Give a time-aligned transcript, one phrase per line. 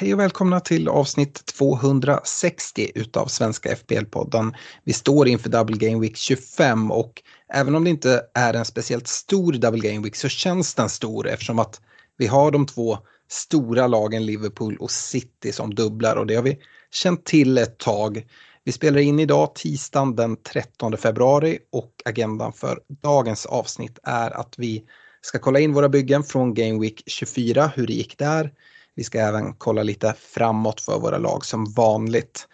[0.00, 4.54] Hej och välkomna till avsnitt 260 utav Svenska FPL-podden.
[4.84, 7.22] Vi står inför Double Game Week 25 och
[7.52, 11.28] även om det inte är en speciellt stor Double Game Week så känns den stor
[11.28, 11.80] eftersom att
[12.18, 16.58] vi har de två stora lagen Liverpool och City som dubblar och det har vi
[16.90, 18.26] känt till ett tag.
[18.64, 24.54] Vi spelar in idag tisdagen den 13 februari och agendan för dagens avsnitt är att
[24.58, 24.84] vi
[25.20, 28.52] ska kolla in våra byggen från Game Week 24, hur det gick där.
[28.98, 32.48] Vi ska även kolla lite framåt för våra lag som vanligt.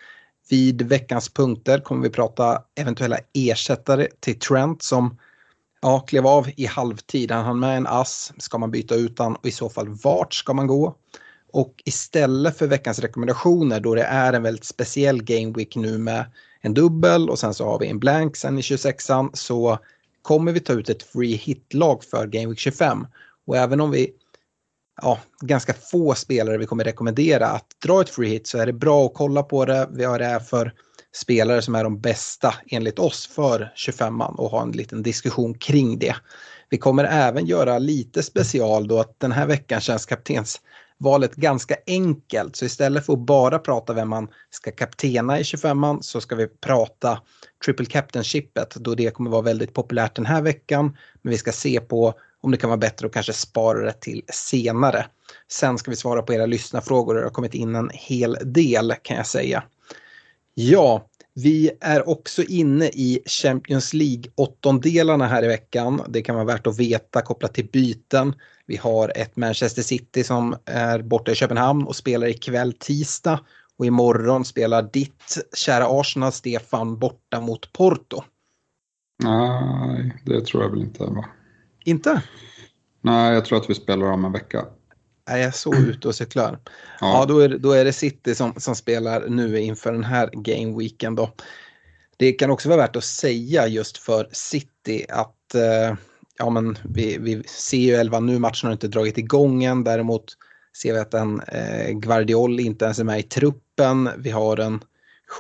[0.51, 5.19] Vid veckans punkter kommer vi prata eventuella ersättare till Trent som
[5.83, 7.31] ja, klev av i halvtid.
[7.31, 8.33] Han hann med en ass.
[8.39, 10.95] Ska man byta ut han och i så fall vart ska man gå?
[11.53, 16.25] Och istället för veckans rekommendationer då det är en väldigt speciell game week nu med
[16.61, 19.79] en dubbel och sen så har vi en blank sen i 26an så
[20.23, 23.07] kommer vi ta ut ett free hit-lag för game week 25.
[23.47, 24.15] Och även om vi
[25.03, 28.73] ja, ganska få spelare vi kommer rekommendera att dra ett free hit så är det
[28.73, 29.89] bra att kolla på det.
[29.93, 30.73] Vi har det här för
[31.17, 35.99] spelare som är de bästa enligt oss för 25an och ha en liten diskussion kring
[35.99, 36.17] det.
[36.71, 42.57] Vi kommer även göra lite special då att den här veckan känns kaptensvalet ganska enkelt.
[42.57, 46.47] Så istället för att bara prata vem man ska kaptena i 25an så ska vi
[46.47, 47.21] prata
[47.65, 50.97] triple captainshipet då det kommer vara väldigt populärt den här veckan.
[51.23, 52.15] Men vi ska se på
[52.45, 55.07] om det kan vara bättre att kanske spara det till senare.
[55.49, 58.95] Sen ska vi svara på era lyssnarfrågor och det har kommit in en hel del
[59.03, 59.63] kan jag säga.
[60.55, 66.03] Ja, vi är också inne i Champions League åttondelarna här i veckan.
[66.09, 68.35] Det kan vara värt att veta kopplat till byten.
[68.67, 73.41] Vi har ett Manchester City som är borta i Köpenhamn och spelar ikväll tisdag.
[73.79, 78.23] Och imorgon spelar ditt kära Arsenal, Stefan, borta mot Porto.
[79.23, 81.05] Nej, det tror jag väl inte.
[81.05, 81.25] Va?
[81.85, 82.23] Inte?
[83.01, 84.65] Nej, jag tror att vi spelar om en vecka.
[85.27, 86.59] Är jag så ute och cyklar?
[87.01, 87.25] Ja, Ja.
[87.29, 91.31] då, är, då är det City som, som spelar nu inför den här gameweeken då.
[92.17, 95.97] Det kan också vara värt att säga just för City att eh,
[96.39, 99.85] ja, men vi, vi ser ju 11 nu, matchen har inte dragit igång än.
[99.85, 100.25] Däremot
[100.77, 104.11] ser vi att en eh, Guardiol inte ens är med i truppen.
[104.19, 104.81] Vi har en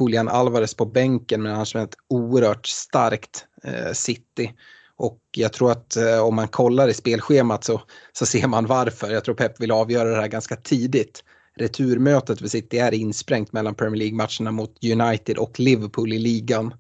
[0.00, 4.52] Julian Alvarez på bänken men annars med ett oerhört starkt eh, City.
[4.96, 7.82] Och jag tror att eh, om man kollar i spelschemat så,
[8.12, 9.10] så ser man varför.
[9.10, 11.24] Jag tror Pep vill avgöra det här ganska tidigt.
[11.56, 16.74] Returmötet för City är insprängt mellan Premier League-matcherna mot United och Liverpool i ligan.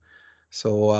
[0.50, 0.94] Så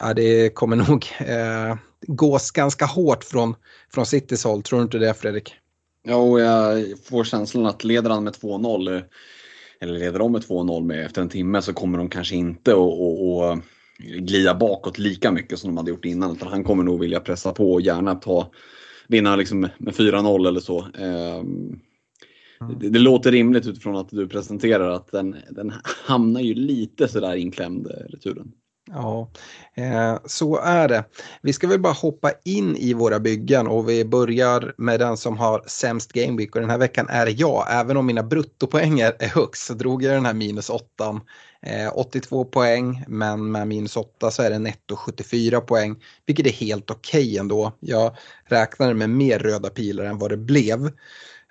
[0.00, 1.76] eh, det kommer nog eh,
[2.06, 3.54] gås ganska hårt från,
[3.94, 4.62] från Citys håll.
[4.62, 5.54] Tror du inte det Fredrik?
[6.02, 9.02] Ja, och jag får känslan att leder han med 2-0
[9.80, 13.64] eller leder de med 2-0 efter en timme så kommer de kanske inte att
[14.00, 16.32] glida bakåt lika mycket som de hade gjort innan.
[16.32, 18.50] Utan han kommer nog vilja pressa på och gärna ta,
[19.08, 20.86] vinna liksom med 4-0 eller så.
[20.98, 21.80] Ehm,
[22.80, 25.72] Det, det låter rimligt utifrån att du presenterar att den, den
[26.06, 28.52] hamnar ju lite sådär inklämd eh, returen.
[28.92, 29.30] Ja,
[29.74, 31.04] eh, så är det.
[31.42, 35.36] Vi ska väl bara hoppa in i våra byggen och vi börjar med den som
[35.36, 37.66] har sämst gameweek och den här veckan är jag.
[37.70, 41.20] Även om mina bruttopoänger är högst så drog jag den här minus 8.
[41.66, 46.50] Eh, 82 poäng men med minus 8 så är det netto 74 poäng vilket är
[46.50, 47.72] helt okej okay ändå.
[47.80, 50.86] Jag räknade med mer röda pilar än vad det blev.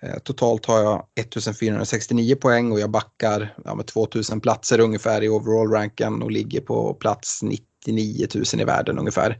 [0.02, 5.30] Eh, totalt har jag 1469 poäng och jag backar ja, med 2000 platser ungefär i
[5.30, 9.38] overall-ranken och ligger på plats 99 000 i världen ungefär.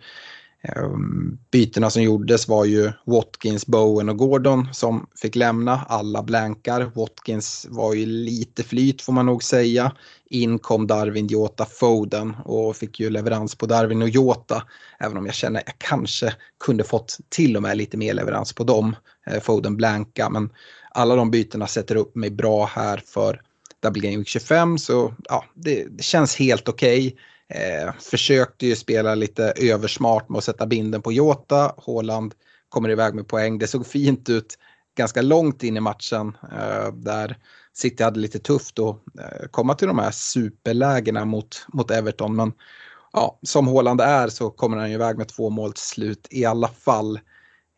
[0.62, 5.86] Ehm, bytena som gjordes var ju Watkins, Bowen och Gordon som fick lämna.
[5.88, 6.92] Alla blankar.
[6.96, 9.92] Watkins var ju lite flyt får man nog säga.
[10.30, 14.64] In kom Darwin, Jota, Foden och fick ju leverans på Darwin och Jota.
[15.00, 18.54] Även om jag känner att jag kanske kunde fått till och med lite mer leverans
[18.54, 18.96] på dem.
[19.28, 20.50] Eh, Foden blanka men
[20.92, 23.42] alla de bytena sätter upp mig bra här för
[23.80, 27.16] Double Game Week 25 så ja, det, det känns helt okej.
[27.54, 31.74] Eh, försökte ju spela lite översmart med att sätta binden på Jota.
[31.78, 32.34] Håland
[32.70, 33.58] kommer iväg med poäng.
[33.58, 34.58] Det såg fint ut
[34.98, 37.38] ganska långt in i matchen eh, där
[37.80, 42.36] City hade lite tufft att eh, komma till de här superlägena mot, mot Everton.
[42.36, 42.54] Men
[43.14, 46.46] ja, som Håland är så kommer han ju iväg med två mål till slut i
[46.46, 47.20] alla fall.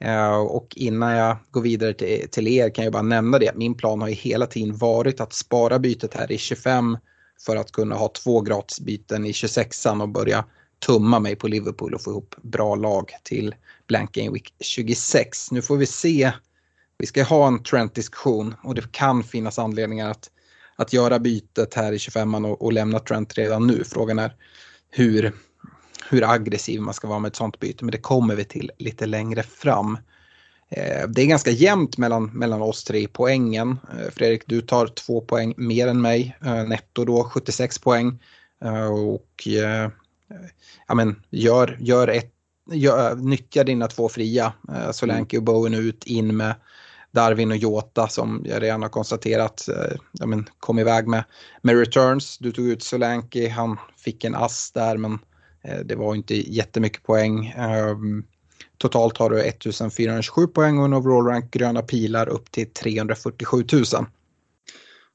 [0.03, 3.55] Eh, och innan jag går vidare till, till er kan jag bara nämna det.
[3.55, 6.97] Min plan har ju hela tiden varit att spara bytet här i 25
[7.45, 10.45] för att kunna ha två gratisbyten i 26an och börja
[10.85, 13.55] tumma mig på Liverpool och få ihop bra lag till
[13.87, 15.51] Blank Game Week 26.
[15.51, 16.31] Nu får vi se.
[17.01, 20.29] Vi ska ha en Trent-diskussion och det kan finnas anledningar att,
[20.75, 23.83] att göra bytet här i 25an och, och lämna Trent redan nu.
[23.83, 24.35] Frågan är
[24.89, 25.33] hur,
[26.09, 29.05] hur aggressiv man ska vara med ett sånt byte, men det kommer vi till lite
[29.05, 29.97] längre fram.
[30.69, 33.79] Eh, det är ganska jämnt mellan, mellan oss tre i poängen.
[33.93, 38.23] Eh, Fredrik, du tar två poäng mer än mig, eh, netto då 76 poäng.
[38.91, 39.47] Och
[40.87, 42.33] ja, men, gör, gör ett,
[42.71, 44.53] gör, nyttja dina två fria,
[44.91, 46.55] Solanke och Bowen ut, in med
[47.11, 49.69] Darwin och Jota som jag redan har konstaterat
[50.11, 51.23] ja, men, kom iväg med,
[51.61, 52.37] med returns.
[52.37, 55.19] Du tog ut Solanke, han fick en ass där men
[55.85, 57.47] det var inte jättemycket poäng.
[57.57, 58.23] Ehm,
[58.81, 63.83] Totalt har du 1427 poäng och en overall rank gröna pilar upp till 347 000.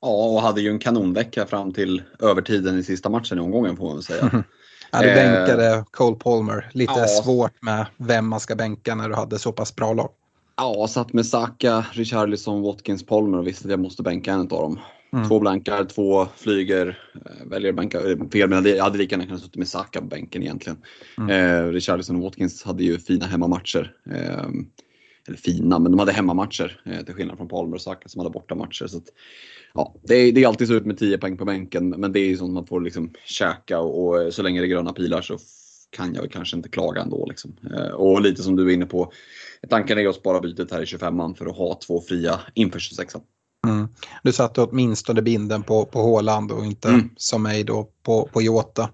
[0.01, 3.85] Ja, och hade ju en kanonvecka fram till övertiden i sista matchen i omgången får
[3.87, 4.45] man väl säga.
[4.91, 6.71] Ja, du bänkade eh, Cole Palmer.
[6.73, 7.07] Lite ja.
[7.07, 10.11] svårt med vem man ska bänka när du hade så pass bra lag.
[10.57, 14.47] Ja, satt med Saka, Richarlison, Watkins, Palmer och visste att jag måste bänka en av
[14.47, 14.81] dem.
[15.13, 15.29] Mm.
[15.29, 16.99] Två blankar, två flyger.
[17.15, 18.11] Eh, väljer att banka.
[18.11, 20.79] Eh, fel, men jag hade lika gärna kunnat suttit med Saka på bänken egentligen.
[21.19, 21.31] Mm.
[21.31, 23.93] Eh, Richarlison och Watkins hade ju fina hemmamatcher.
[24.11, 24.49] Eh,
[25.29, 28.31] eller fina, men de hade hemmamatcher eh, till skillnad från Palmer och Saka som hade
[28.31, 28.87] bortamatcher.
[28.87, 29.09] Så att,
[29.75, 32.21] ja, det, är, det är alltid så ut med 10 poäng på bänken, men det
[32.21, 35.23] är ju sånt man får liksom käka och, och så länge det är gröna pilar
[35.23, 35.39] så
[35.91, 37.27] kan jag kanske inte klaga ändå.
[37.29, 37.57] Liksom.
[37.77, 39.13] Eh, och lite som du är inne på,
[39.69, 43.21] tanken är att spara bytet här i 25an för att ha två fria inför 26an.
[43.67, 43.89] Mm.
[44.23, 47.11] Du satte åtminstone binden på, på Håland och inte mm.
[47.17, 48.91] som mig då på, på Jota.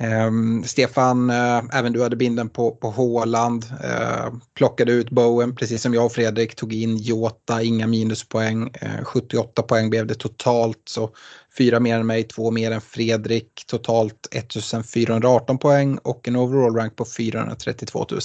[0.00, 3.64] Um, Stefan, uh, även du hade binden på, på Håland.
[3.64, 8.62] Uh, plockade ut Bowen, precis som jag och Fredrik, tog in Jota, inga minuspoäng.
[8.62, 11.10] Uh, 78 poäng blev det totalt, så
[11.58, 13.64] fyra mer än mig, två mer än Fredrik.
[13.66, 18.20] Totalt 1418 poäng och en overall rank på 432 000.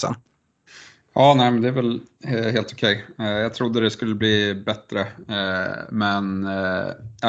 [1.15, 3.05] Ja, nej, men det är väl eh, helt okej.
[3.13, 3.27] Okay.
[3.27, 4.99] Eh, jag trodde det skulle bli bättre,
[5.29, 6.47] eh, men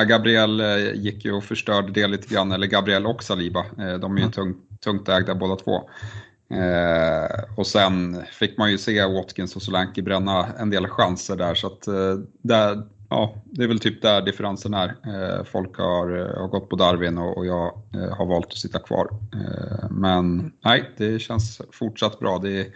[0.08, 0.62] Gabriel
[0.94, 3.64] gick ju och förstörde det lite grann, eller Gabriel och Saliba.
[3.76, 4.30] De är ju mm.
[4.30, 5.90] tungt, tungt ägda båda två.
[7.56, 11.66] Och sen fick man ju se Watkins och Solanke bränna en del chanser där, så
[11.66, 11.82] att
[12.42, 14.94] där, ja, det är väl typ där differensen är.
[15.44, 17.82] Folk har, har gått på Darwin och jag
[18.16, 19.08] har valt att sitta kvar.
[19.90, 22.38] Men nej, det känns fortsatt bra.
[22.38, 22.66] Det är,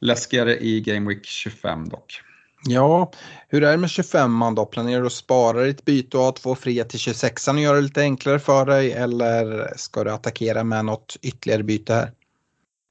[0.00, 2.22] läskigare i Game Week 25 dock.
[2.68, 3.12] Ja,
[3.48, 4.66] hur är det med 25 man då?
[4.66, 7.82] Planerar du att spara ditt byte och ha två fria till 26 och göra det
[7.82, 12.10] lite enklare för dig eller ska du attackera med något ytterligare byte här?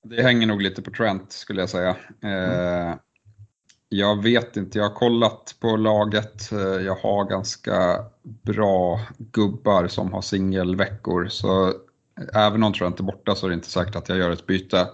[0.04, 1.96] Det hänger nog lite på Trent skulle jag säga.
[2.24, 2.98] Mm.
[3.90, 6.52] Jag vet inte, jag har kollat på laget.
[6.52, 11.28] Eh, jag har ganska bra gubbar som har singelveckor.
[11.28, 11.74] Så
[12.34, 14.88] även om Trent är borta så är det inte säkert att jag gör ett byte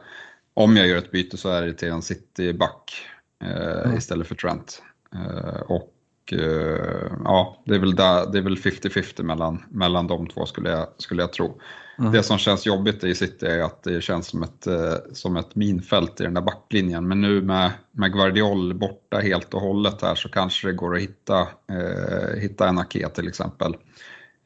[0.54, 3.06] om jag gör ett byte så är det till en City-back
[3.44, 3.98] eh, mm.
[3.98, 4.82] istället för Trent.
[5.16, 5.94] Eh, och
[6.32, 10.70] eh, ja, det är väl, där, det är väl 50-50 mellan, mellan de två skulle
[10.70, 11.62] jag, skulle jag tro.
[12.02, 12.14] Mm.
[12.14, 15.56] Det som känns jobbigt i City är att det känns som ett, eh, som ett
[15.56, 17.08] minfält i den där backlinjen.
[17.08, 21.02] Men nu med, med Guardiol borta helt och hållet här så kanske det går att
[21.02, 23.76] hitta, eh, hitta en Ake till exempel.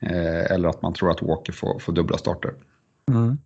[0.01, 2.53] Eh, eller att man tror att Walker får, får dubbla starter.
[3.11, 3.37] Mm.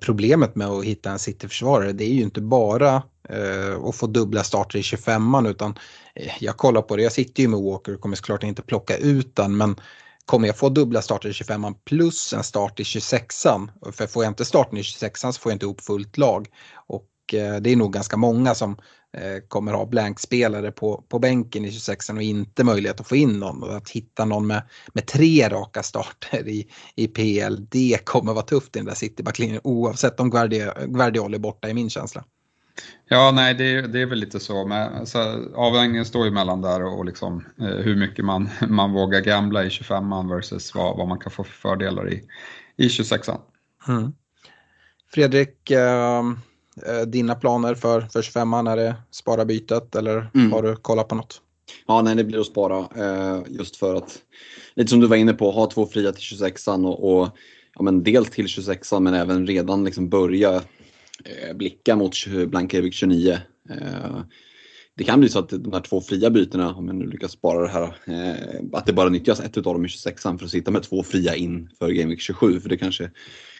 [0.00, 4.42] Problemet med att hitta en City-försvarare det är ju inte bara eh, att få dubbla
[4.42, 5.78] starter i 25an utan
[6.14, 8.96] eh, jag kollar på det, jag sitter ju med Walker och kommer såklart inte plocka
[8.96, 9.76] ut den men
[10.24, 13.92] kommer jag få dubbla starter i 25an plus en start i 26an?
[13.92, 16.48] För får jag inte starten i 26an så får jag inte ihop fullt lag.
[16.86, 18.76] Och eh, det är nog ganska många som
[19.16, 23.38] eh, kommer ha blankspelare på, på bänken i 26 och inte möjlighet att få in
[23.38, 23.62] någon.
[23.62, 24.62] Och att hitta någon med,
[24.92, 26.66] med tre raka starter i,
[26.96, 31.68] i PL, det kommer vara tufft i den där City-backlinjen oavsett om Guardiola är borta
[31.68, 32.24] i min känsla.
[33.08, 34.66] Ja, nej, det, det är väl lite så.
[34.66, 35.18] Men, alltså,
[35.54, 39.64] avvägningen står ju mellan där och, och liksom, eh, hur mycket man, man vågar gambla
[39.64, 42.22] i 25an versus vad, vad man kan få för fördelar i,
[42.76, 43.38] i 26an.
[43.88, 44.12] Mm.
[45.12, 46.22] Fredrik, eh,
[46.82, 48.70] Eh, dina planer för, för 25an?
[48.70, 50.52] Är det spara bytet eller mm.
[50.52, 51.40] har du kollat på något?
[51.86, 54.18] Ja, nej, det blir att spara eh, just för att,
[54.74, 57.28] lite som du var inne på, ha två fria till 26an och, och
[57.74, 60.62] ja, men dels till 26an men även redan liksom börja
[61.24, 63.38] Eh, blicka mot Blankevik 29.
[63.70, 64.22] Eh,
[64.96, 67.62] det kan bli så att de här två fria bytena, om jag nu lyckas spara
[67.62, 70.70] det här, eh, att det bara nyttjas ett utav dem i 26an för att sitta
[70.70, 73.10] med två fria in för Gameweek 27 för det kanske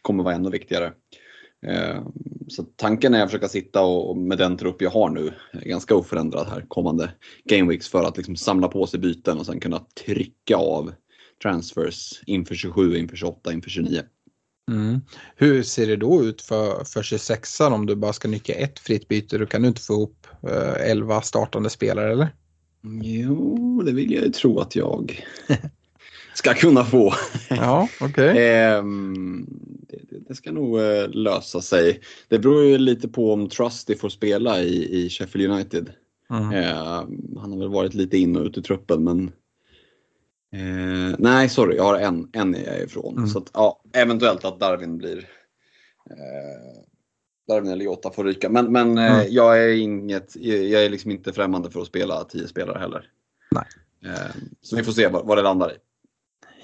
[0.03, 0.93] kommer vara ännu viktigare.
[2.49, 6.47] Så tanken är att försöka sitta och med den trupp jag har nu, ganska oförändrad
[6.49, 7.11] här kommande
[7.45, 10.93] gameweeks för att liksom samla på sig byten och sen kunna trycka av
[11.43, 14.03] transfers inför 27, inför 28, inför 29.
[14.71, 15.01] Mm.
[15.37, 19.09] Hur ser det då ut för, för 26an om du bara ska nyttja ett fritt
[19.09, 19.39] byte?
[19.39, 22.29] Då kan du inte få upp eh, 11 startande spelare eller?
[23.03, 25.25] Jo, det vill jag ju tro att jag
[26.35, 27.15] ska kunna få.
[27.51, 28.31] Ja, okej.
[28.31, 28.39] Okay.
[28.45, 29.47] Ehm,
[29.89, 32.01] det, det, ska nog eh, lösa sig.
[32.29, 35.93] Det beror ju lite på om Trusty får spela i, i Sheffield United.
[36.31, 36.51] Mm.
[36.51, 39.33] Ehm, han har väl varit lite in och ut i truppen men
[40.55, 43.17] Eh, nej, sorry, jag har en, en är jag ifrån.
[43.17, 43.29] Mm.
[43.29, 45.19] Så att, ja, eventuellt att Darwin blir
[46.11, 46.83] eh,
[47.49, 48.49] Darwin eller Jota får ryka.
[48.49, 49.21] Men, men eh, mm.
[49.21, 53.11] eh, jag är inget, jag är liksom inte främmande för att spela tio spelare heller.
[53.51, 53.65] Nej.
[54.05, 54.31] Eh,
[54.63, 55.77] så vi får se vad, vad det landar i.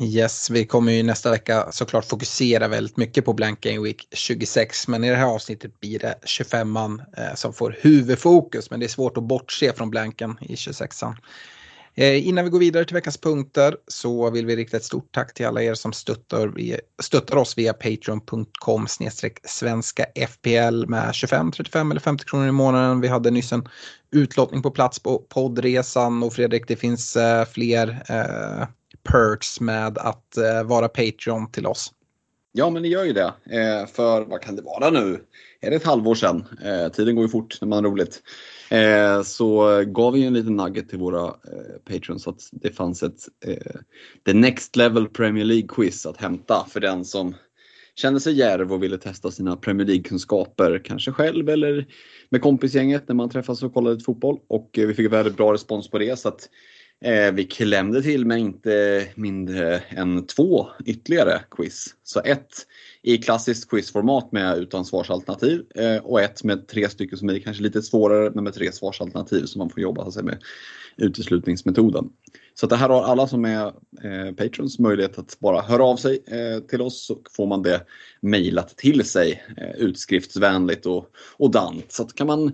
[0.05, 4.89] Yes, vi kommer ju nästa vecka såklart fokusera väldigt mycket på Blank Game Week 26.
[4.89, 8.71] Men i det här avsnittet blir det 25man eh, som får huvudfokus.
[8.71, 11.15] Men det är svårt att bortse från blanken i 26an.
[11.95, 15.35] Eh, innan vi går vidare till veckans punkter så vill vi rikta ett stort tack
[15.35, 16.53] till alla er som stöttar,
[17.03, 18.87] stöttar oss via patreon.com
[19.45, 23.01] svenska FPL med 25, 35 eller 50 kronor i månaden.
[23.01, 23.69] Vi hade nyss en
[24.13, 28.67] utlottning på plats på poddresan och Fredrik det finns eh, fler eh,
[29.03, 31.93] perks med att eh, vara Patreon till oss.
[32.53, 33.33] Ja men det gör ju det.
[33.93, 35.21] För vad kan det vara nu?
[35.61, 36.45] Är det ett halvår sedan?
[36.93, 38.23] Tiden går ju fort när man har roligt.
[38.71, 43.29] Eh, så gav vi en liten nugget till våra eh, patrons att det fanns ett
[43.47, 43.81] eh,
[44.27, 47.35] The Next Level Premier League-quiz att hämta för den som
[47.95, 51.87] kände sig järv och ville testa sina Premier League-kunskaper, kanske själv eller
[52.29, 54.39] med kompisgänget när man träffas och kollar lite fotboll.
[54.49, 56.49] Och eh, vi fick väldigt bra respons på det så att
[57.05, 61.95] Eh, vi klämde till med inte mindre än två ytterligare quiz.
[62.03, 62.67] Så ett
[63.03, 67.63] i klassiskt quizformat med utan svarsalternativ eh, och ett med tre stycken som är kanske
[67.63, 70.43] lite svårare men med tre svarsalternativ som man får jobba sig med
[70.97, 72.09] uteslutningsmetoden.
[72.55, 73.67] Så det här har alla som är
[74.03, 77.87] eh, patrons möjlighet att bara höra av sig eh, till oss så får man det
[78.21, 81.93] mejlat till sig eh, utskriftsvänligt och, och dant.
[81.93, 82.53] Så att kan man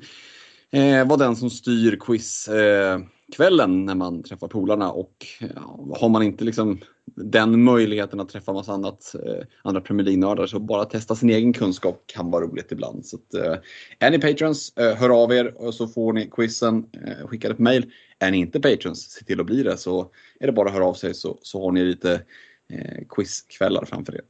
[0.71, 2.99] eh, vara den som styr quiz eh,
[3.33, 8.53] kvällen när man träffar polarna och ja, har man inte liksom den möjligheten att träffa
[8.53, 12.73] massa annat, eh, andra Premier League-nördar så bara testa sin egen kunskap kan vara roligt
[12.73, 13.07] ibland.
[13.07, 13.55] Så att, eh,
[13.99, 17.63] är ni patrons, eh, hör av er och så får ni quizen eh, skickade på
[17.63, 17.91] mail.
[18.19, 20.87] Är ni inte patrons, se till att bli det så är det bara att höra
[20.87, 22.23] av sig så, så har ni lite
[22.71, 24.21] eh, quizkvällar framför er.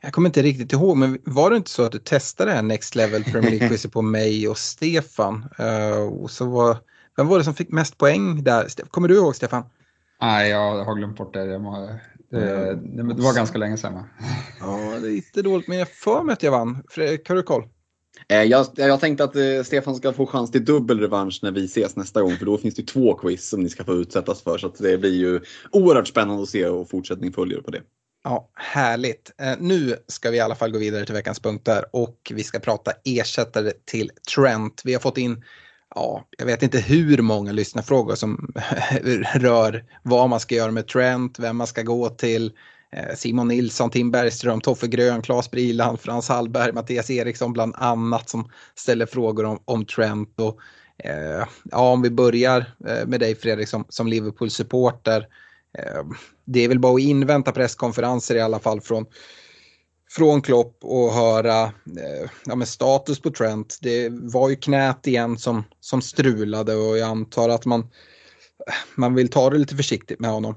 [0.00, 2.62] Jag kommer inte riktigt ihåg, men var det inte så att du testade det här
[2.62, 5.44] Next Level Premier League-quizet på mig och Stefan?
[5.60, 6.76] Uh, och så var
[7.16, 8.66] vem var det som fick mest poäng där?
[8.90, 9.62] Kommer du ihåg Stefan?
[10.20, 11.44] Nej, jag har glömt bort det.
[11.44, 11.58] det,
[12.30, 14.04] det, det var ganska länge sedan.
[14.60, 16.82] Ja, det är lite dåligt, men jag för mig att jag vann.
[16.88, 17.68] Fredrik, har du koll?
[18.28, 21.64] Eh, jag, jag tänkte att eh, Stefan ska få chans till dubbel revansch när vi
[21.64, 24.58] ses nästa gång för då finns det två quiz som ni ska få utsättas för
[24.58, 25.40] så det blir ju
[25.72, 27.82] oerhört spännande att se och fortsättning följer på det.
[28.24, 29.32] Ja, härligt.
[29.38, 32.58] Eh, nu ska vi i alla fall gå vidare till veckans punkter och vi ska
[32.58, 34.82] prata ersättare till Trent.
[34.84, 35.44] Vi har fått in
[35.96, 38.52] ja, jag vet inte hur många lyssnarfrågor som
[39.34, 42.52] rör vad man ska göra med Trent, vem man ska gå till.
[42.92, 48.28] Eh, Simon Nilsson, Tim Bergström, Toffe Grön, Claes Briland, Frans Hallberg, Mattias Eriksson bland annat
[48.28, 50.40] som ställer frågor om, om Trent.
[50.40, 50.58] Och,
[51.04, 55.26] eh, ja, om vi börjar eh, med dig Fredrik som, som Liverpool-supporter.
[55.78, 56.02] Eh,
[56.44, 59.06] det är väl bara att invänta presskonferenser i alla fall från
[60.10, 63.78] från Klopp och höra eh, ja, med status på Trent.
[63.82, 67.90] Det var ju knät igen som, som strulade och jag antar att man,
[68.94, 70.54] man vill ta det lite försiktigt med honom.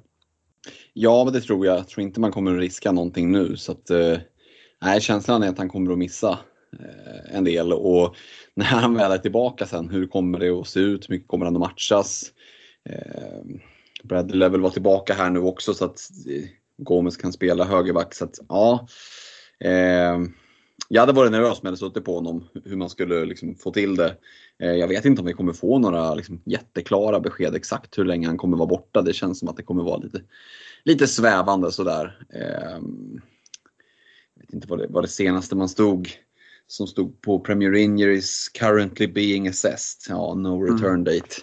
[0.94, 1.78] Ja, men det tror jag.
[1.78, 3.58] Jag tror inte man kommer att riska någonting nu.
[3.58, 4.18] Så att, eh,
[4.82, 6.40] nej, känslan är att han kommer att missa
[6.80, 8.16] eh, en del och
[8.54, 11.10] när han väl är tillbaka sen, hur kommer det att se ut?
[11.10, 12.32] Hur mycket kommer han att matchas?
[12.90, 13.60] Eh,
[14.04, 16.44] Bradley lär väl vara tillbaka här nu också så att eh,
[16.78, 18.14] Gomes kan spela högerback.
[18.14, 18.88] Så att, ja,
[19.64, 20.20] Eh,
[20.92, 23.72] jag hade varit nervös om jag hade suttit på honom, hur man skulle liksom få
[23.72, 24.18] till det.
[24.60, 28.28] Eh, jag vet inte om vi kommer få några liksom, jätteklara besked exakt hur länge
[28.28, 29.02] han kommer vara borta.
[29.02, 30.22] Det känns som att det kommer vara lite,
[30.84, 32.20] lite svävande sådär.
[32.34, 32.80] Eh,
[34.36, 36.10] jag vet inte vad det, vad det senaste man stod
[36.68, 40.16] som stod på Premier Injuries currently being assessed.
[40.16, 40.74] Ja, no mm.
[40.74, 41.36] return date.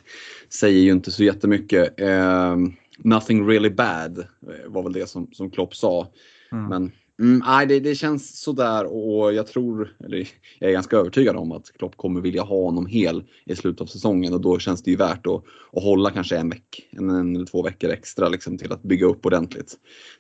[0.49, 2.01] Säger ju inte så jättemycket.
[2.01, 2.57] Eh,
[2.99, 6.13] nothing really bad eh, var väl det som, som Klopp sa.
[6.53, 6.69] Mm.
[6.69, 11.37] Men Mm, nej, det, det känns sådär och jag tror, eller jag är ganska övertygad
[11.37, 14.83] om att Klopp kommer vilja ha honom hel i slutet av säsongen och då känns
[14.83, 15.43] det ju värt att,
[15.73, 19.07] att hålla kanske en veck, en, en eller två veckor extra liksom, till att bygga
[19.07, 19.75] upp ordentligt.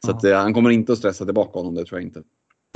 [0.04, 2.22] Så att, eh, han kommer inte att stressa tillbaka honom, det tror jag inte.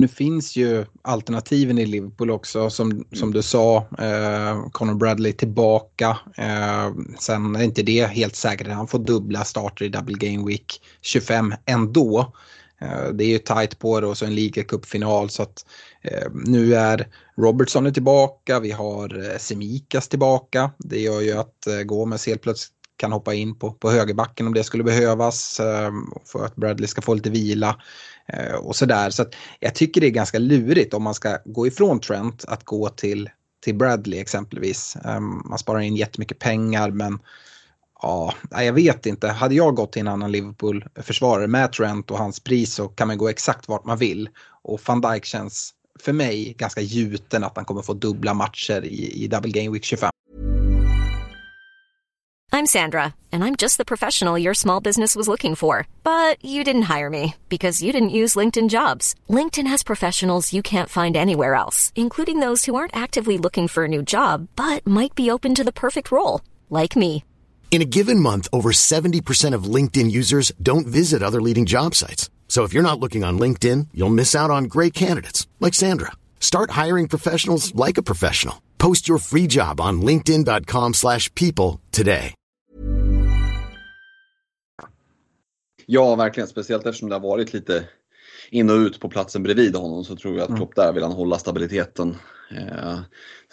[0.01, 3.05] Nu finns ju alternativen i Liverpool också som, mm.
[3.13, 3.77] som du sa.
[3.77, 6.17] Eh, Conor Bradley tillbaka.
[6.37, 10.81] Eh, sen är inte det helt säkert han får dubbla starter i Double Game Week
[11.01, 12.33] 25 ändå.
[12.81, 15.65] Eh, det är ju tajt på det och så en ligacupfinal så att
[16.01, 17.07] eh, nu är
[17.37, 20.71] Robertson är tillbaka, vi har eh, Semikas tillbaka.
[20.77, 24.63] Det gör ju att Gomes helt plötsligt kan hoppa in på, på högerbacken om det
[24.63, 25.57] skulle behövas
[26.25, 27.81] för att Bradley ska få lite vila
[28.61, 29.09] och sådär.
[29.09, 32.63] Så att jag tycker det är ganska lurigt om man ska gå ifrån Trent att
[32.63, 33.29] gå till,
[33.63, 34.97] till Bradley exempelvis.
[35.49, 37.19] Man sparar in jättemycket pengar men
[38.01, 39.27] Ja, jag vet inte.
[39.27, 43.17] Hade jag gått till en annan Liverpool-försvarare med Trent och hans pris så kan man
[43.17, 44.29] gå exakt vart man vill.
[44.63, 49.23] Och van Dijk känns för mig ganska gjuten att han kommer få dubbla matcher i,
[49.23, 50.09] i Double Game Week 25.
[52.53, 55.87] I'm Sandra and I'm just the professional your small business was looking for.
[56.03, 59.15] But you didn't hire me because you didn't use LinkedIn jobs.
[59.29, 63.85] LinkedIn has professionals you can't find anywhere else, including those who aren't actively looking for
[63.85, 67.23] a new job but might be open to the perfect role, like me.
[67.71, 72.29] In a given month, over 70% of LinkedIn users don't visit other leading job sites.
[72.49, 76.11] So if you're not looking on LinkedIn, you'll miss out on great candidates like Sandra.
[76.41, 78.55] Start hiring professionals like a professional.
[78.77, 82.33] Post your free job on linkedin.com/people today.
[85.85, 87.83] Ja, verkligen, speciellt eftersom det har varit lite
[88.49, 91.11] in och ut på platsen bredvid honom så tror jag att Klopp där vill han
[91.11, 92.17] hålla stabiliteten.
[92.51, 92.99] Eh,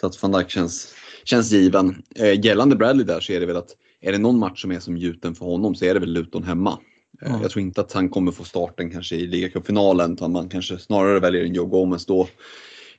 [0.01, 2.03] så att van Dijk känns, känns given.
[2.15, 4.79] Eh, gällande Bradley där så är det väl att är det någon match som är
[4.79, 6.79] som gjuten för honom så är det väl Luton hemma.
[7.21, 7.41] Mm.
[7.41, 11.19] Jag tror inte att han kommer få starten kanske i ligacupfinalen utan man kanske snarare
[11.19, 12.27] väljer en Joe Gomez då.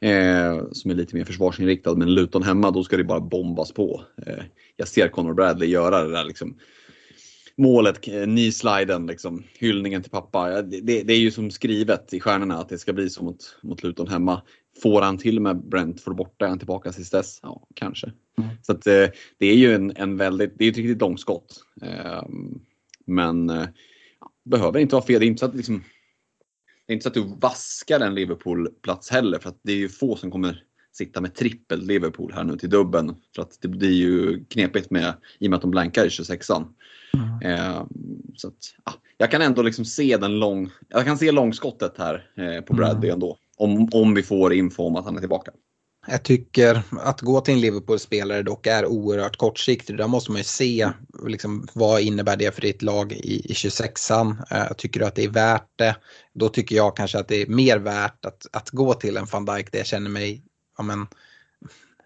[0.01, 4.03] Eh, som är lite mer försvarsinriktad men Luton hemma då ska det bara bombas på.
[4.27, 4.45] Eh,
[4.77, 6.57] jag ser Conor Bradley göra det där liksom
[7.57, 10.63] målet, eh, nysliden, liksom, hyllningen till pappa.
[10.63, 13.57] Det, det, det, är ju som skrivet i stjärnorna att det ska bli så mot,
[13.63, 14.43] mot Luton hemma.
[14.83, 17.39] Får han till med Brentford borta, är han tillbaka tills dess?
[17.43, 18.13] Ja, kanske.
[18.39, 18.51] Mm.
[18.63, 19.07] Så att, eh,
[19.39, 21.65] det är ju en, en väldigt, det är ett riktigt långt skott.
[21.83, 22.23] Eh,
[23.07, 23.67] men eh,
[24.45, 25.21] behöver inte vara fel.
[25.21, 25.85] Det är inte så att, liksom,
[26.87, 29.89] det är inte så att du vaskar en Liverpool-plats heller för att det är ju
[29.89, 33.15] få som kommer sitta med trippel Liverpool här nu till dubben.
[33.35, 36.65] För att det blir ju knepigt med, i och med att de blankar i 26an.
[37.15, 37.43] Mm.
[37.43, 37.87] Eh,
[38.37, 42.31] så att, ja, jag kan ändå liksom se den lång, jag kan se långskottet här
[42.37, 43.15] eh, på Bradley mm.
[43.15, 43.39] ändå.
[43.61, 45.51] Om, om vi får info om att han är tillbaka.
[46.07, 49.99] Jag tycker att gå till en Liverpool-spelare dock är oerhört kortsiktigt.
[49.99, 50.91] Där måste man ju se
[51.27, 54.31] liksom, vad innebär det för ditt lag i, i 26an.
[54.53, 55.97] Uh, eh, tycker du att det är värt det?
[56.35, 59.45] Då tycker jag kanske att det är mer värt att, att gå till en van
[59.45, 60.43] Dijk där jag känner mig
[60.79, 61.07] ja, men,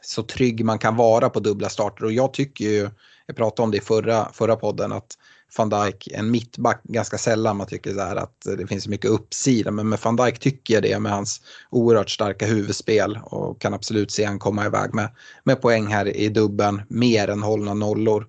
[0.01, 2.05] så trygg man kan vara på dubbla starter.
[2.05, 2.91] Och jag tycker ju,
[3.27, 5.19] jag pratade om det i förra, förra podden, att
[5.57, 9.11] van Dijk, en mittback, ganska sällan man tycker så här att det finns så mycket
[9.11, 9.71] uppsida.
[9.71, 11.41] Men med van Dijk tycker jag det med hans
[11.71, 15.09] oerhört starka huvudspel och kan absolut se han komma iväg med,
[15.45, 18.27] med poäng här i dubben, mer än hållna nollor.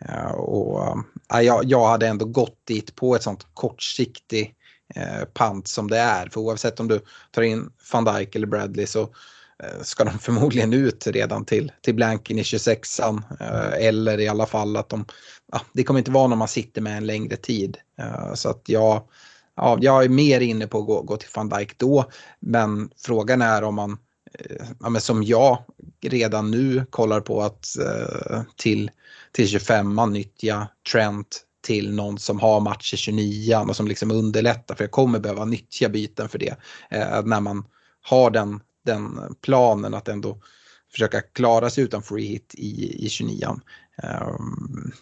[0.00, 4.56] Eh, och, ja, jag, jag hade ändå gått dit på ett sånt kortsiktigt
[4.94, 6.28] eh, pant som det är.
[6.28, 9.08] För oavsett om du tar in van Dijk eller Bradley så
[9.82, 13.22] ska de förmodligen ut redan till, till blanken i 26an.
[13.74, 15.04] Eller i alla fall att de,
[15.52, 17.78] ja, det kommer inte vara någon man sitter med en längre tid.
[17.98, 19.02] Eh, så att jag,
[19.56, 22.04] ja, jag är mer inne på att gå, gå till van Dijk då.
[22.40, 23.98] Men frågan är om man,
[24.38, 25.64] eh, ja, men som jag
[26.02, 28.90] redan nu kollar på att eh, till,
[29.32, 34.74] till 25an nyttja Trent till någon som har match i 29 och som liksom underlättar
[34.74, 36.56] för jag kommer behöva nyttja byten för det.
[37.24, 37.64] när man
[38.02, 40.38] har den den planen att ändå
[40.92, 43.60] försöka klara sig utan free hit i, i 29an.
[44.02, 44.92] Ehm,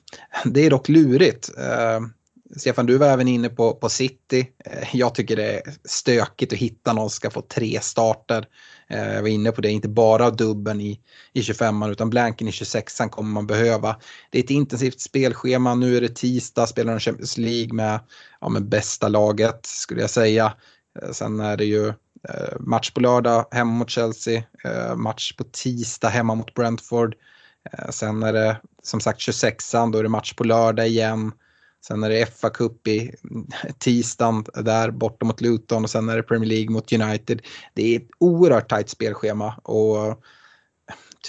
[0.45, 1.51] det är dock lurigt.
[1.59, 2.13] Ehm,
[2.57, 4.47] Stefan, du var även inne på, på City.
[4.65, 8.49] Eh, jag tycker det är stökigt att hitta någon som ska få tre starter.
[8.89, 11.01] Eh, jag var inne på det, inte bara dubben i,
[11.33, 13.97] i 25 utan blanken i 26an kommer man behöva.
[14.31, 18.01] Det är ett intensivt spelschema, nu är det tisdag, spelar de Champions League med,
[18.41, 20.55] ja, med bästa laget skulle jag säga.
[21.03, 21.93] Eh, sen är det ju
[22.61, 24.43] match på lördag hemma mot Chelsea,
[24.97, 27.15] match på tisdag hemma mot Brentford.
[27.91, 31.33] Sen är det som sagt 26an, då är det match på lördag igen.
[31.87, 33.15] Sen är det fa Cup i
[33.79, 37.43] tisdagen där borta mot Luton och sen är det Premier League mot United.
[37.75, 40.17] Det är ett oerhört tajt spelschema och jag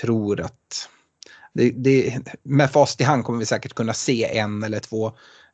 [0.01, 0.89] tror att
[1.53, 5.07] det, det, med fast i hand kommer vi säkert kunna se en eller två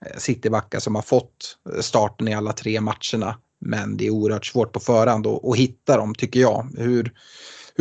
[0.06, 4.74] eh, Citybackar som har fått starten i alla tre matcherna men det är oerhört svårt
[4.74, 6.68] på förhand att, att hitta dem tycker jag.
[6.78, 7.14] Hur,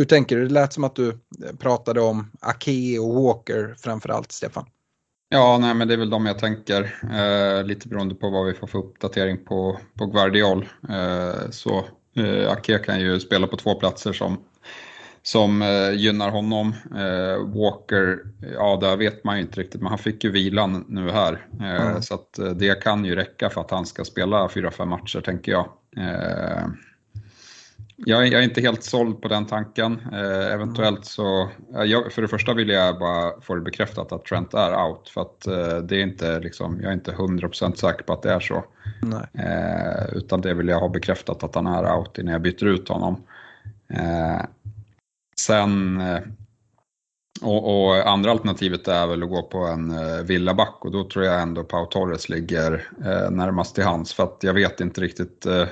[0.01, 0.47] hur tänker du?
[0.47, 1.17] Det lät som att du
[1.59, 4.65] pratade om Ake och Walker framförallt, Stefan.
[5.29, 6.95] Ja, nej, men det är väl de jag tänker.
[7.13, 10.69] Eh, lite beroende på vad vi får för uppdatering på, på Guardiol.
[10.89, 11.85] Eh, så
[12.15, 14.37] eh, Ake kan ju spela på två platser som
[15.23, 16.73] som eh, gynnar honom.
[16.95, 18.19] Eh, Walker,
[18.53, 21.47] ja där vet man ju inte riktigt, men han fick ju vilan nu här.
[21.59, 22.01] Eh, mm.
[22.01, 25.51] Så att, eh, det kan ju räcka för att han ska spela 4-5 matcher tänker
[25.51, 25.69] jag.
[28.11, 30.01] Eh, jag, jag, är inte helt såld på den tanken.
[30.13, 31.49] Eh, eventuellt så,
[31.85, 35.09] jag, för det första vill jag bara få det bekräftat att Trent är out.
[35.09, 35.41] För att
[35.89, 38.63] det är inte liksom, jag är inte 100% säker på att det är så.
[40.13, 43.23] utan det vill jag ha bekräftat att han är out innan jag byter ut honom.
[45.41, 46.19] Sen eh,
[47.41, 51.25] och, och, andra alternativet är väl att gå på en eh, villaback och då tror
[51.25, 55.45] jag ändå Pau Torres ligger eh, närmast till hands för att jag vet inte riktigt
[55.45, 55.67] eh,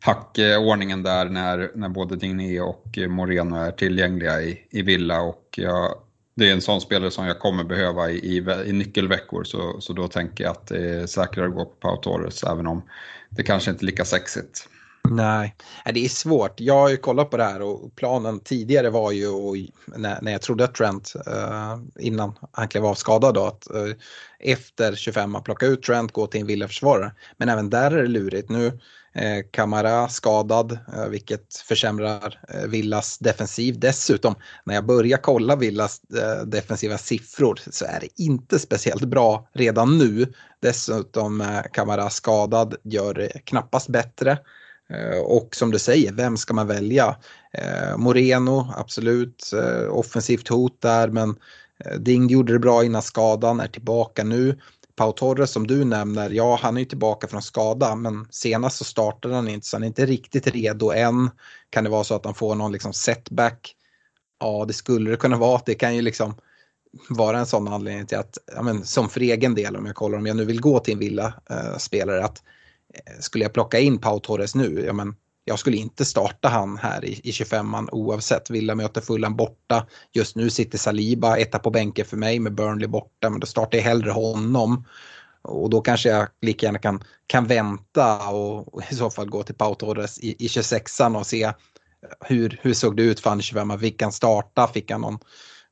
[0.00, 5.94] hackordningen där när, när både Digné och Moreno är tillgängliga i, i villa och jag,
[6.34, 9.92] det är en sån spelare som jag kommer behöva i, i, i nyckelveckor så, så
[9.92, 12.82] då tänker jag att det är säkrare att gå på Pau Torres även om
[13.30, 14.68] det kanske inte är lika sexigt.
[15.10, 15.54] Nej,
[15.94, 16.60] det är svårt.
[16.60, 19.28] Jag har ju kollat på det här och planen tidigare var ju
[19.96, 23.92] när, jag trodde att Trent eh, innan han klev av skadad då att eh,
[24.38, 27.12] efter 25 plocka ut Trent, gå till en villaförsvarare.
[27.36, 28.48] Men även där är det lurigt.
[28.48, 28.80] Nu
[29.18, 33.78] Eh, Kamara skadad, eh, vilket försämrar eh, Villas defensiv.
[33.78, 36.00] Dessutom, när jag börjar kolla Villas
[36.46, 40.32] defensiva siffror så är det inte speciellt bra redan nu.
[40.62, 44.38] Dessutom Kamara skadad gör det knappast bättre.
[45.24, 47.16] Och som du säger, vem ska man välja?
[47.96, 49.50] Moreno, absolut,
[49.90, 51.36] offensivt hot där, men
[51.98, 54.60] Ding gjorde det bra innan skadan, är tillbaka nu.
[54.96, 58.84] Pau Torres som du nämner, ja han är ju tillbaka från skada men senast så
[58.84, 61.30] startade han inte så han är inte riktigt redo än.
[61.70, 63.76] Kan det vara så att han får någon liksom setback?
[64.40, 65.60] Ja det skulle det kunna vara.
[65.66, 66.34] Det kan ju liksom
[67.08, 70.18] vara en sån anledning till att, ja, men, som för egen del om jag kollar
[70.18, 72.42] om jag nu vill gå till en villa eh, spelare att
[72.94, 75.16] Eh, skulle jag plocka in Pau Torres nu, ja, men
[75.48, 78.50] jag skulle inte starta han här i, i 25an oavsett.
[78.50, 79.86] Villa möter Fulham borta.
[80.12, 83.78] Just nu sitter Saliba etta på bänken för mig med Burnley borta, men då startar
[83.78, 84.84] jag hellre honom.
[85.42, 89.42] Och då kanske jag lika gärna kan, kan vänta och, och i så fall gå
[89.42, 91.52] till Pau Torres i, i 26an och se
[92.20, 94.66] hur, hur såg det ut för han i 25 Fick han starta?
[94.66, 95.18] Fick han någon,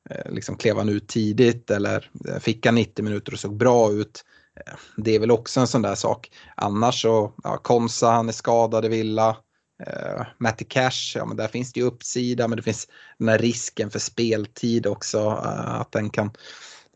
[0.09, 3.91] eh, liksom klev han ut tidigt eller eh, fick han 90 minuter och såg bra
[3.91, 4.25] ut?
[4.65, 6.31] Eh, det är väl också en sån där sak.
[6.55, 9.37] Annars så, ja, Konsa han är skadad i Villa.
[9.81, 13.37] Uh, Matty Cash, ja men där finns det ju uppsida men det finns den här
[13.37, 15.19] risken för speltid också.
[15.19, 16.31] Uh, att, den kan,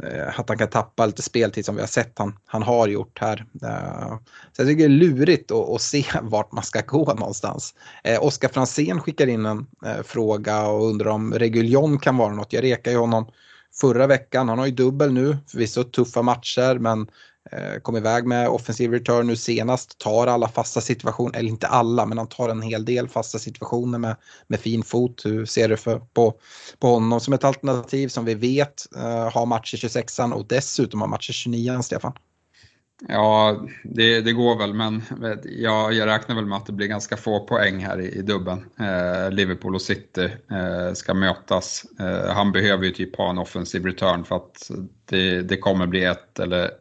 [0.04, 3.20] uh, att han kan tappa lite speltid som vi har sett han, han har gjort
[3.20, 3.46] här.
[3.64, 4.18] Uh,
[4.52, 7.74] så jag tycker det är lurigt att, att se vart man ska gå någonstans.
[8.08, 9.68] Uh, Oskar Fransén skickar in en
[10.04, 12.54] fråga och undrar om Reguljon kan vara något.
[12.54, 13.32] Jag rekade ju honom
[13.82, 14.50] förra veckan.
[14.50, 17.08] Han har ju dubbel nu, förvisso tuffa matcher men
[17.52, 22.06] Eh, kom iväg med offensiv return nu senast, tar alla fasta situationer, eller inte alla,
[22.06, 24.16] men han tar en hel del fasta situationer med,
[24.48, 25.22] med fin fot.
[25.26, 26.34] Hur ser du för, på,
[26.80, 31.08] på honom som ett alternativ som vi vet uh, har matcher 26an och dessutom har
[31.08, 32.14] matcher 29an, Stefan?
[33.08, 35.04] Ja, det, det, går väl, men
[35.44, 38.66] jag, jag räknar väl med att det blir ganska få poäng här i, i dubben.
[38.80, 41.86] Eh, Liverpool och City eh, ska mötas.
[42.00, 44.72] Eh, han behöver ju typ ha en offensiv return för att
[45.06, 46.72] det, det kommer bli ett eller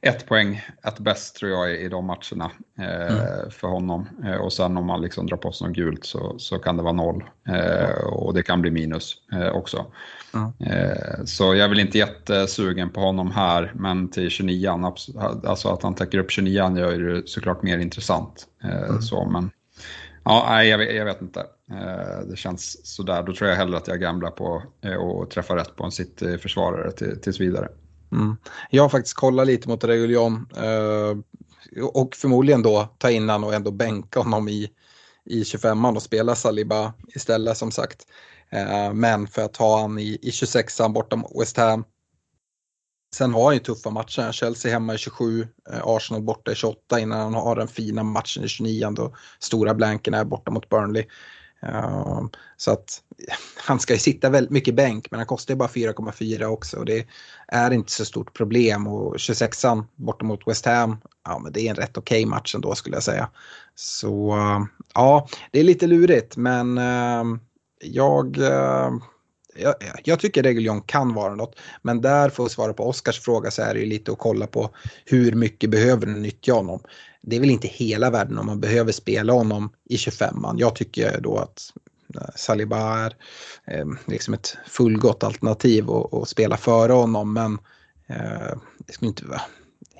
[0.00, 3.50] ett poäng, ett bäst tror jag i de matcherna eh, mm.
[3.50, 4.08] för honom.
[4.24, 6.82] Eh, och sen om man liksom drar på sig något gult så, så kan det
[6.82, 7.24] vara noll.
[7.48, 9.86] Eh, och det kan bli minus eh, också.
[10.34, 11.26] Mm.
[11.26, 14.92] så jag är väl inte jättesugen på honom här, men till 29
[15.44, 18.46] alltså att han täcker upp 29 gör det såklart mer intressant.
[18.62, 19.02] Mm.
[19.02, 19.50] Så, men
[20.24, 21.46] ja, nej, jag, jag vet inte.
[22.30, 23.22] det känns sådär.
[23.22, 24.62] Då tror jag hellre att jag gamblar på
[25.22, 27.68] att träffa rätt på en City-försvarare till, tills vidare.
[28.12, 28.36] Mm.
[28.70, 31.16] Jag har faktiskt kollat lite mot Reguljon eh,
[31.84, 34.70] och förmodligen då ta in han och ändå bänka honom i,
[35.24, 38.06] i 25an och spela Saliba istället som sagt.
[38.50, 41.84] Eh, men för att ha han i, i 26an borta mot West Ham.
[43.14, 44.32] Sen har han ju tuffa matcher.
[44.32, 48.44] Chelsea hemma i 27, eh, Arsenal borta i 28 innan han har den fina matchen
[48.44, 51.06] i 29 då stora blanken är borta mot Burnley.
[51.62, 53.02] Ehm, så att
[53.56, 56.84] han ska ju sitta väldigt mycket bänk men han kostar ju bara 4,4 också och
[56.84, 57.06] det
[57.48, 61.70] är inte så stort problem och 26an borta mot West Ham, ja men det är
[61.70, 63.30] en rätt okej okay match ändå skulle jag säga.
[63.74, 67.40] Så ehm, ja, det är lite lurigt men ehm,
[67.80, 68.38] jag
[69.58, 71.58] jag, jag tycker Reguljon kan vara något.
[71.82, 74.46] Men där för att svara på Oskars fråga så är det ju lite att kolla
[74.46, 74.70] på
[75.04, 76.80] hur mycket behöver du nyttja honom.
[77.22, 80.54] Det är väl inte hela världen om man behöver spela honom i 25an.
[80.58, 81.72] Jag tycker då att
[82.14, 83.16] eh, Saliba är
[83.66, 87.32] eh, liksom ett fullgott alternativ att spela före honom.
[87.32, 87.58] Men
[88.06, 89.42] eh, det skulle inte vara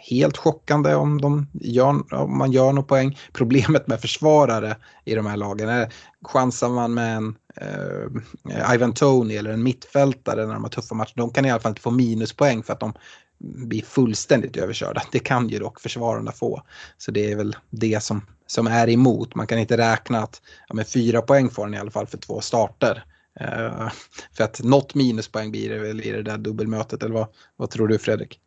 [0.09, 3.19] helt chockande om, de gör, om man gör någon poäng.
[3.33, 5.93] Problemet med försvarare i de här lagen är
[6.25, 11.13] chansar man med en eh, Ivan Tony eller en mittfältare när de har tuffa matcher.
[11.17, 12.93] De kan i alla fall inte få minuspoäng för att de
[13.39, 15.03] bli fullständigt överkörda.
[15.13, 16.63] Det kan ju dock försvararna få.
[16.99, 19.35] Så det är väl det som, som är emot.
[19.35, 22.19] Man kan inte räkna att ja, men fyra poäng får han i alla fall för
[22.19, 23.05] två starter.
[23.41, 23.89] Uh,
[24.33, 27.89] för att något minuspoäng blir det väl i det där dubbelmötet eller vad, vad tror
[27.89, 28.41] du Fredrik?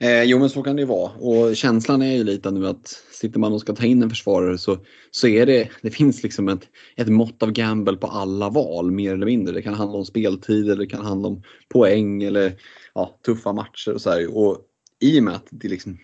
[0.00, 2.88] Eh, jo men så kan det ju vara och känslan är ju lite nu att
[3.12, 4.78] sitter man och ska ta in en försvarare så,
[5.10, 9.14] så är det, det finns liksom ett, ett mått av gamble på alla val mer
[9.14, 9.54] eller mindre.
[9.54, 12.52] Det kan handla om speltid eller det kan handla om poäng eller
[12.94, 14.36] ja, tuffa matcher och så här.
[14.36, 14.58] Och
[15.00, 15.98] i och med att det, liksom,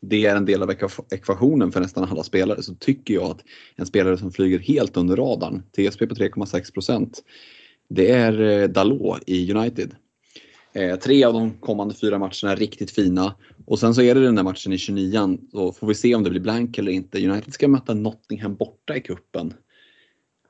[0.00, 0.70] det är en del av
[1.10, 3.44] ekvationen för nästan alla spelare så tycker jag att
[3.76, 7.22] en spelare som flyger helt under radarn, TSP på 3,6 procent,
[7.88, 9.94] det är eh, Dalot i United.
[10.72, 13.34] Eh, tre av de kommande fyra matcherna är riktigt fina.
[13.66, 16.24] Och sen så är det den där matchen i 29 så får vi se om
[16.24, 17.28] det blir blank eller inte.
[17.28, 19.54] United ska möta Nottingham borta i kuppen.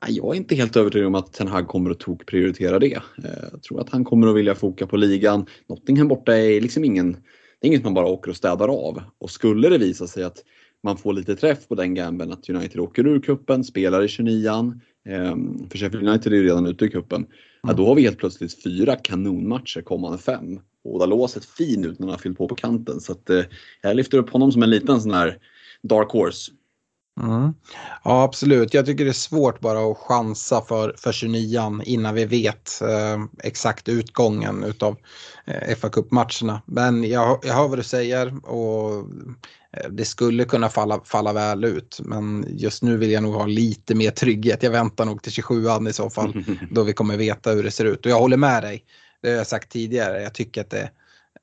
[0.07, 2.93] Jag är inte helt övertygad om att Ten Hag kommer att tokprioritera det.
[2.93, 5.45] Eh, jag tror att han kommer att vilja foka på ligan.
[5.69, 7.11] Nottingham borta är liksom ingen,
[7.59, 9.01] det är inget man bara åker och städar av.
[9.17, 10.43] Och skulle det visa sig att
[10.83, 14.79] man får lite träff på den gamblen att United åker ur kuppen, spelar i 29an.
[15.05, 17.25] Ehm, för Sheffield United är ju redan ute i kuppen.
[17.67, 20.59] Ja, då har vi helt plötsligt fyra kanonmatcher kommande fem.
[20.83, 22.99] Och Dalot har sett fin ut när han har fyllt på på kanten.
[22.99, 23.43] Så att, eh,
[23.81, 25.37] jag lyfter upp honom som en liten sån här
[25.81, 26.51] dark horse.
[27.21, 27.53] Mm.
[28.03, 28.73] Ja, absolut.
[28.73, 33.23] Jag tycker det är svårt bara att chansa för, för 29 innan vi vet eh,
[33.43, 34.97] exakt utgången utav
[35.45, 36.61] eh, fa Cup-matcherna.
[36.65, 38.93] Men jag, jag hör vad du säger och
[39.77, 41.99] eh, det skulle kunna falla, falla väl ut.
[42.03, 44.63] Men just nu vill jag nog ha lite mer trygghet.
[44.63, 47.85] Jag väntar nog till 27an i så fall då vi kommer veta hur det ser
[47.85, 48.05] ut.
[48.05, 48.83] Och jag håller med dig.
[49.21, 50.21] Det har jag sagt tidigare.
[50.21, 50.89] Jag tycker att det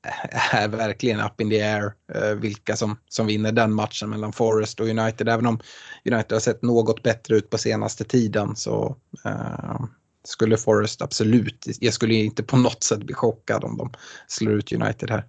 [0.51, 4.79] är verkligen up in the air eh, vilka som, som vinner den matchen mellan Forest
[4.79, 5.29] och United.
[5.29, 5.59] Även om
[6.05, 9.81] United har sett något bättre ut på senaste tiden så eh,
[10.23, 13.91] skulle Forest absolut, jag skulle inte på något sätt bli chockad om de
[14.27, 15.25] slår ut United här.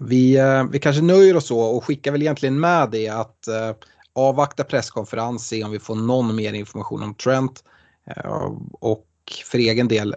[0.00, 3.72] Vi, eh, vi kanske nöjer oss så och skickar väl egentligen med det att eh,
[4.12, 7.64] avvakta presskonferens, se om vi får någon mer information om Trent.
[8.06, 9.06] Eh, och
[9.44, 10.14] för egen del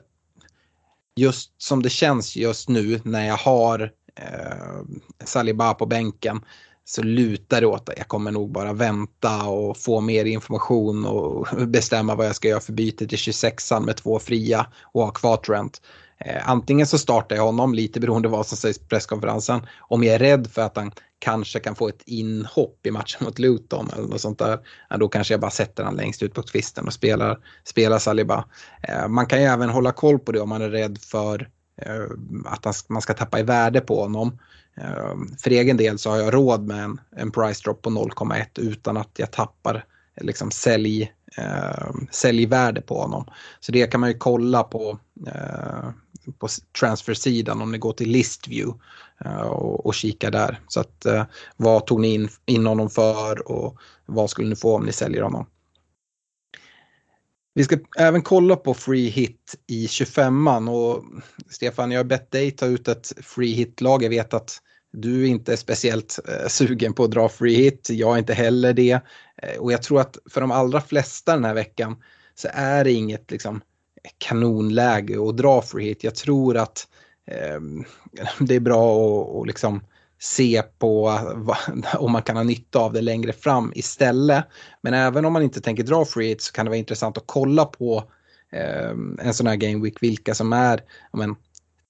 [1.17, 6.41] just som det känns just nu när jag har eh, Saliba på bänken
[6.85, 11.47] så lutar det åt att jag kommer nog bara vänta och få mer information och
[11.67, 15.37] bestämma vad jag ska göra för byte till 26an med två fria och ha kvar
[15.37, 15.81] Trent.
[16.19, 20.03] Eh, antingen så startar jag honom, lite beroende på vad som sägs på presskonferensen, om
[20.03, 23.89] jag är rädd för att han kanske kan få ett inhopp i matchen mot Luton
[23.93, 24.59] eller något sånt där.
[24.89, 28.45] Ja, då kanske jag bara sätter han längst ut på kvisten och spelar, spelar Saliba.
[28.81, 31.49] Eh, man kan ju även hålla koll på det om man är rädd för
[31.81, 32.05] eh,
[32.45, 34.39] att man ska tappa i värde på honom.
[34.81, 38.45] Eh, för egen del så har jag råd med en, en price drop på 0,1
[38.55, 39.85] utan att jag tappar
[40.21, 43.25] liksom sälj, eh, säljvärde på honom.
[43.59, 45.89] Så det kan man ju kolla på, eh,
[46.31, 46.47] på
[46.79, 48.79] transfersidan om ni går till listview
[49.25, 50.61] eh, och, och kikar där.
[50.67, 51.25] Så att eh,
[51.57, 55.21] vad tog ni in, in honom för och vad skulle ni få om ni säljer
[55.21, 55.45] honom?
[57.53, 61.03] Vi ska även kolla på free hit i 25an och
[61.49, 64.03] Stefan, jag har bett dig ta ut ett free hit-lag.
[64.03, 64.57] Jag vet att
[64.93, 68.73] du inte är speciellt eh, sugen på att dra free hit, jag är inte heller
[68.73, 68.99] det.
[69.59, 71.95] Och jag tror att för de allra flesta den här veckan
[72.35, 73.61] så är det inget liksom,
[74.17, 76.03] kanonläge att dra free hit.
[76.03, 76.87] Jag tror att
[77.31, 77.61] eh,
[78.39, 79.81] det är bra att och liksom
[80.19, 81.57] se på vad,
[81.97, 84.45] om man kan ha nytta av det längre fram istället.
[84.81, 87.23] Men även om man inte tänker dra free hit så kan det vara intressant att
[87.25, 88.03] kolla på
[88.51, 90.83] eh, en sån här game week vilka som är
[91.13, 91.35] men,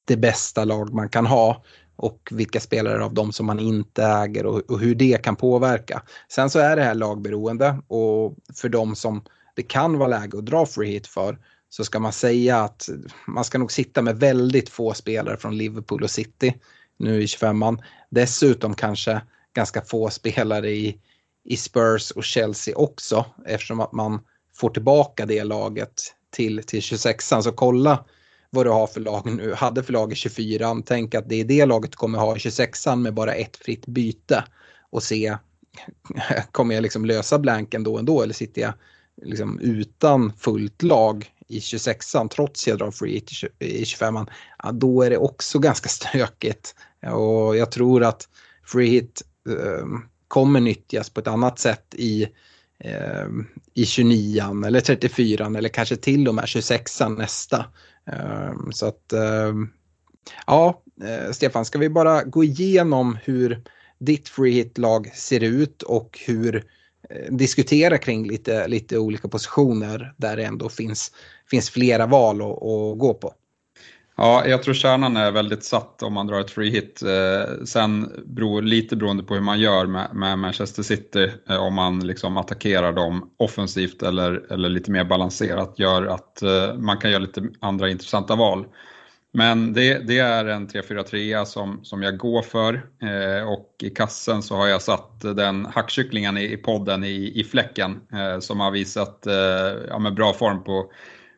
[0.06, 1.64] det bästa lag man kan ha
[1.96, 6.02] och vilka spelare av dem som man inte äger och, och, hur det kan påverka.
[6.32, 9.24] Sen så är det här lagberoende och för dem som
[9.56, 11.38] det kan vara läge att dra free hit för
[11.70, 12.90] så ska man säga att
[13.28, 16.56] man ska nog sitta med väldigt få spelare från Liverpool och City
[16.98, 17.84] nu i 25an.
[18.10, 19.22] Dessutom kanske
[19.54, 21.00] ganska få spelare i,
[21.44, 24.20] i Spurs och Chelsea också eftersom att man
[24.56, 27.42] får tillbaka det laget till, till 26an.
[27.42, 28.06] Så kolla
[28.50, 31.46] vad du har för lag nu, hade för lag i 24an, Tänk att det är
[31.46, 34.44] det laget du kommer ha i 26an med bara ett fritt byte
[34.90, 35.38] och se,
[36.52, 38.74] kommer jag liksom lösa blanken då ändå eller sitter jag
[39.22, 43.24] liksom utan fullt lag i 26an trots jag drar free
[43.60, 44.28] i 25an,
[44.64, 46.76] ja, då är det också ganska stökigt.
[47.14, 48.30] Och jag tror att
[48.66, 49.86] free hit eh,
[50.28, 52.28] kommer nyttjas på ett annat sätt i
[52.80, 53.28] eh,
[53.74, 57.66] i 29an eller 34an eller kanske till och med 26an nästa.
[58.12, 59.70] Eh, så att, ehm,
[60.48, 63.64] ja, eh, Stefan, ska vi bara gå igenom hur
[64.00, 66.62] ditt free hit-lag ser ut och hur eh,
[67.10, 71.12] Eh, diskutera kring lite, lite olika positioner där det ändå finns,
[71.50, 73.34] finns flera val att, att gå på.
[74.20, 77.02] Ja, jag tror kärnan är väldigt satt om man drar ett free hit.
[77.04, 81.74] Eh, sen beror lite beroende på hur man gör med, med Manchester City, eh, om
[81.74, 87.12] man liksom attackerar dem offensivt eller, eller lite mer balanserat, gör att eh, man kan
[87.12, 88.66] göra lite andra intressanta val.
[89.34, 94.44] Men det, det är en 3-4-3 som, som jag går för eh, och i kassen
[94.44, 98.72] så har jag satt den hackkycklingen i, i podden i, i fläcken eh, som har
[98.72, 99.34] visat eh,
[99.90, 100.92] ja, med bra form på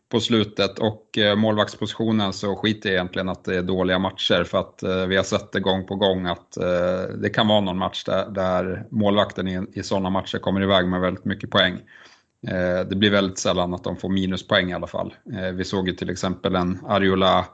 [0.09, 4.57] på slutet och eh, målvaktspositionen så skiter jag egentligen att det är dåliga matcher för
[4.57, 7.77] att eh, vi har sett det gång på gång att eh, det kan vara någon
[7.77, 11.73] match där, där målvakten i, i sådana matcher kommer iväg med väldigt mycket poäng.
[12.47, 15.13] Eh, det blir väldigt sällan att de får minuspoäng i alla fall.
[15.33, 17.45] Eh, vi såg ju till exempel en Ariola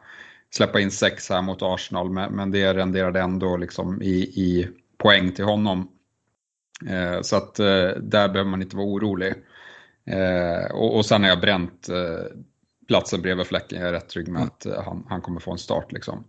[0.56, 5.46] släppa in sex här mot Arsenal men det renderade ändå liksom i, i poäng till
[5.46, 5.92] honom.
[7.22, 9.34] Så att där behöver man inte vara orolig.
[10.06, 12.38] Eh, och, och sen har jag bränt eh,
[12.88, 13.80] platsen bredvid fläcken.
[13.80, 15.92] Jag är rätt trygg med att eh, han, han kommer få en start.
[15.92, 16.24] Liksom.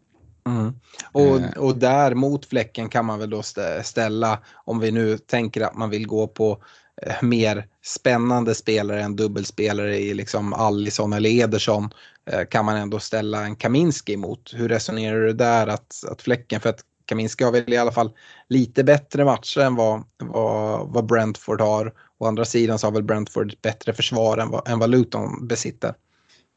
[0.47, 0.73] Mm.
[1.12, 1.59] Och, eh.
[1.59, 3.43] och där mot fläcken kan man väl då
[3.83, 6.62] ställa, om vi nu tänker att man vill gå på
[7.03, 11.91] eh, mer spännande spelare än dubbelspelare i liksom Allison eller Ederson eh,
[12.31, 14.53] Eh, kan man ändå ställa en Kaminski emot.
[14.55, 18.11] Hur resonerar du där att, att fläcken, för att Kaminski har väl i alla fall
[18.49, 21.93] lite bättre matcher än vad, vad, vad Brentford har.
[22.19, 25.47] Å andra sidan så har väl Brentford ett bättre försvar än vad, än vad Luton
[25.47, 25.95] besitter.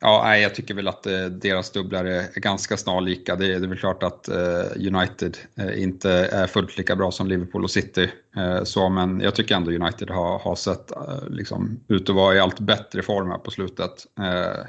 [0.01, 3.35] Ja, nej, jag tycker väl att eh, deras dubblar är ganska snarlika.
[3.35, 7.11] Det, är, det är väl klart att eh, United eh, inte är fullt lika bra
[7.11, 8.09] som Liverpool och City.
[8.37, 12.35] Eh, så, men jag tycker ändå United har, har sett eh, liksom, ut att vara
[12.35, 13.91] i allt bättre form här på slutet.
[14.19, 14.65] Eh,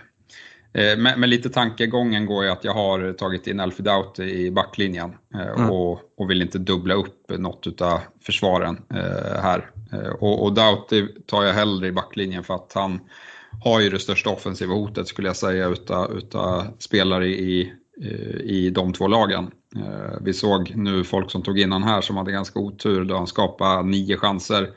[0.73, 4.23] Eh, Eh, men, men, lite tankegången går ju att jag har tagit in Alfie Doughty
[4.23, 5.71] i backlinjen eh, mm.
[5.71, 9.71] och, och, vill inte dubbla upp något av försvaren eh, här.
[10.21, 13.01] Och, och Doughty tar jag hellre i backlinjen för att han
[13.65, 17.73] har ju det största offensiva hotet skulle jag säga utav, utav spelare i,
[18.45, 19.51] i de två lagen.
[20.21, 23.27] Vi såg nu folk som tog in han här som hade ganska otur då han
[23.27, 24.71] skapade nio chanser Eh,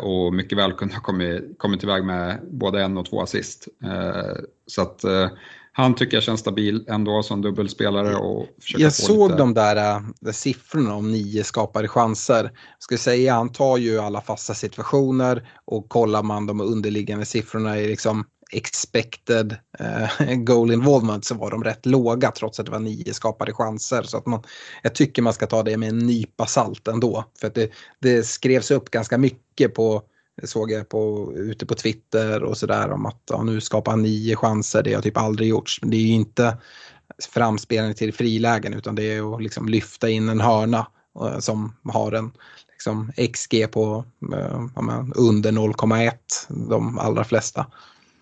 [0.00, 3.68] och mycket väl kunde ha kommit, kommit iväg med både en och två assist.
[3.84, 5.28] Eh, så att eh,
[5.72, 8.16] han tycker jag känns stabil ändå som dubbelspelare.
[8.16, 9.38] Och jag såg lite...
[9.38, 12.42] de där, där siffrorna om nio skapade chanser.
[12.44, 17.78] Jag skulle säga han tar ju alla fasta situationer och kollar man de underliggande siffrorna
[17.78, 22.78] i liksom expected eh, goal involvement så var de rätt låga trots att det var
[22.78, 24.02] nio skapade chanser.
[24.02, 24.42] Så att man,
[24.82, 27.24] jag tycker man ska ta det med en nypa salt ändå.
[27.40, 30.02] För att det, det skrevs upp ganska mycket på
[30.44, 34.36] såg jag på, ute på Twitter och sådär om att ja, nu skapar han nio
[34.36, 35.78] chanser, det har typ aldrig gjorts.
[35.82, 36.56] Men det är ju inte
[37.28, 40.86] framspelning till frilägen utan det är att liksom lyfta in en hörna
[41.20, 42.32] eh, som har en
[42.72, 44.60] liksom, XG på eh,
[45.16, 46.12] under 0,1
[46.68, 47.66] de allra flesta.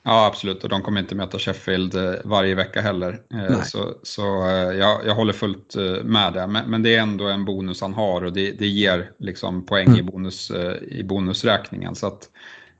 [0.07, 0.65] Ja, absolut.
[0.65, 3.13] Och de kommer inte möta Sheffield eh, varje vecka heller.
[3.13, 3.65] Eh, Nej.
[3.65, 6.47] Så, så eh, jag, jag håller fullt med det.
[6.47, 9.87] Men, men, det är ändå en bonus han har och det, det ger liksom poäng
[9.87, 9.99] mm.
[9.99, 10.51] i, bonus,
[10.89, 11.95] i bonusräkningen.
[11.95, 12.29] Så att,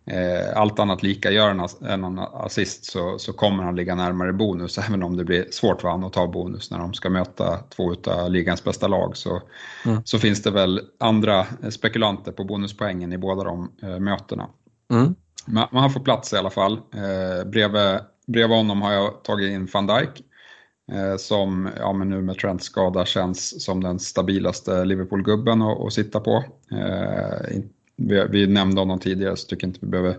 [0.07, 1.61] eh, allt annat lika, gör en,
[2.05, 4.79] en assist så, så kommer han ligga närmare bonus.
[4.79, 7.95] Även om det blir svårt för honom att ta bonus när de ska möta två
[8.07, 9.17] av ligans bästa lag.
[9.17, 9.43] Så,
[9.85, 10.03] mm.
[10.05, 14.49] så finns det väl andra spekulanter på bonuspoängen i båda de eh, mötena.
[14.93, 15.15] Mm.
[15.47, 16.73] Men han får plats i alla fall.
[16.73, 20.25] Eh, bredvid, bredvid honom har jag tagit in van Dijk.
[20.93, 25.93] Eh, som ja, men nu med Trents skada känns som den stabilaste Liverpool-gubben att, att
[25.93, 26.45] sitta på.
[26.73, 27.61] Eh,
[27.97, 30.17] vi, vi, nämnde honom tidigare så tycker inte vi behöver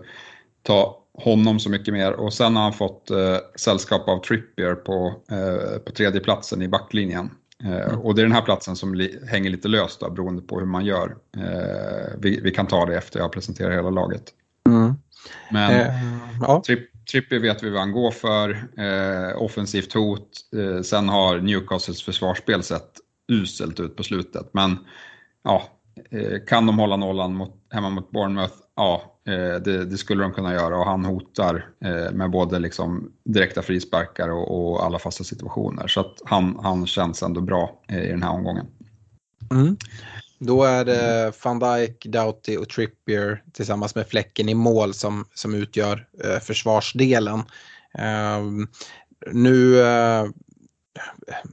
[0.62, 2.12] ta honom så mycket mer.
[2.12, 6.68] Och sen har han fått eh, sällskap av Trippier på, eh, på tredje platsen i
[6.68, 7.30] backlinjen.
[7.64, 8.00] Eh, mm.
[8.00, 10.66] Och det är den här platsen som li hänger lite löst då, beroende på hur
[10.66, 11.16] man gör.
[11.36, 14.32] Eh, vi, vi, kan ta det efter jag presenterar hela laget.
[15.50, 15.94] Men eh,
[16.40, 16.62] ja.
[17.10, 20.28] Trippier vet vi vad han går för, eh, offensivt hot.
[20.56, 22.90] Eh, sen har Newcastles försvarsspel sett
[23.32, 24.48] uselt ut på slutet.
[24.52, 24.78] Men
[25.44, 25.62] ja,
[26.10, 28.54] eh, kan de hålla nollan mot, hemma mot Bournemouth?
[28.76, 33.12] Ja, eh, det, det, skulle de kunna göra och han hotar eh, med både liksom
[33.24, 35.86] direkta frisparkar och, och, alla fasta situationer.
[35.86, 38.66] Så att han, han känns ändå bra i den här omgången.
[39.50, 39.76] Mm.
[40.38, 45.54] Då är det van Dijk, Doughty och Trippier tillsammans med Fläcken i mål som, som
[45.54, 47.38] utgör eh, försvarsdelen.
[47.98, 48.42] Eh,
[49.32, 50.24] nu, eh,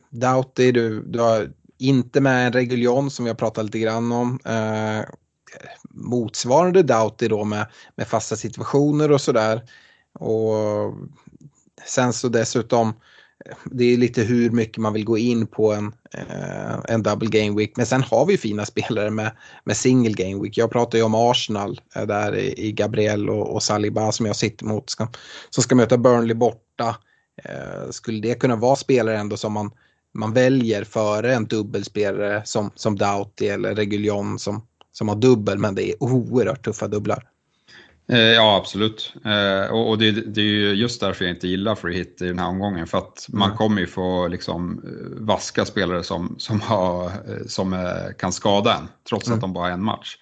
[0.10, 4.40] Doughty, du, du har inte med en Reguljon som vi har pratat lite grann om.
[4.46, 5.06] Eh,
[5.90, 7.66] motsvarande Doughty då med,
[7.96, 9.62] med fasta situationer och sådär.
[10.20, 10.94] Och
[11.86, 12.94] sen så dessutom
[13.66, 17.58] det är lite hur mycket man vill gå in på en, eh, en double game
[17.58, 17.72] week.
[17.78, 19.32] Men sen har vi fina spelare med,
[19.64, 20.58] med single game week.
[20.58, 24.36] Jag pratar ju om Arsenal eh, där i, i Gabriel och, och Saliba som jag
[24.36, 24.90] sitter mot.
[24.90, 25.08] Ska,
[25.50, 26.96] som ska möta Burnley borta.
[27.44, 29.72] Eh, skulle det kunna vara spelare ändå som man,
[30.14, 35.76] man väljer före en dubbelspelare som, som Doughty eller Reguljon som, som har dubbel men
[35.76, 37.30] det är oerhört tuffa dubblar.
[38.08, 39.14] Eh, ja, absolut.
[39.26, 42.40] Eh, och det, det, är ju just därför jag inte gillar free hit i den
[42.40, 42.88] här omgången.
[42.88, 43.58] För att man mm.
[43.58, 47.12] kommer ju få liksom, eh, vaska spelare som, som, har,
[47.48, 47.76] som
[48.18, 49.38] kan skada en, trots mm.
[49.38, 50.18] att de bara har en match.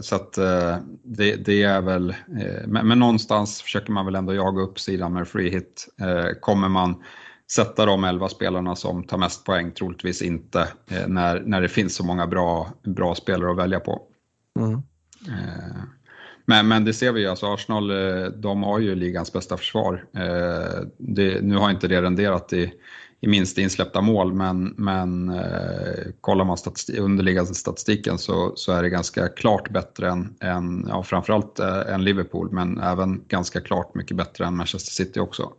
[0.00, 0.32] Så att
[1.02, 2.14] det, det är väl,
[2.66, 5.88] men, men, någonstans försöker man väl ändå jaga upp sidan med free hit.
[6.40, 7.02] Kommer man
[7.52, 9.72] sätta de elva spelarna som tar mest poäng?
[9.72, 10.68] Troligtvis inte,
[11.06, 14.02] när, när det finns så många bra, bra spelare att välja på.
[14.58, 14.82] Mm.
[16.48, 20.04] Men, men det ser vi ju, alltså Arsenal eh, de har ju ligans bästa försvar.
[20.16, 22.72] Eh, det, nu har inte det renderat i,
[23.20, 28.82] i minst insläppta mål, men, men eh, kollar man statistik, underliggande statistiken så, så är
[28.82, 33.94] det ganska klart bättre än, än ja, framförallt eh, än Liverpool, men även ganska klart
[33.94, 35.52] mycket bättre än Manchester City också.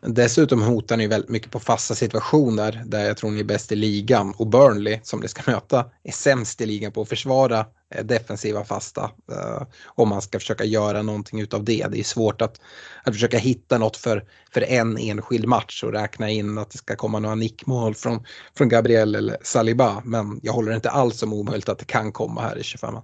[0.00, 3.76] Dessutom hotar ni väldigt mycket på fasta situationer där jag tror ni är bäst i
[3.76, 7.66] ligan och Burnley som ni ska möta är sämst i ligan på att försvara
[8.02, 9.10] defensiva fasta.
[9.32, 11.86] Uh, om man ska försöka göra någonting utav det.
[11.90, 12.60] Det är svårt att,
[13.04, 16.96] att försöka hitta något för, för en enskild match och räkna in att det ska
[16.96, 18.24] komma några nickmål från,
[18.56, 20.02] från Gabriel eller Saliba.
[20.04, 22.94] Men jag håller inte alls som omöjligt att det kan komma här i 25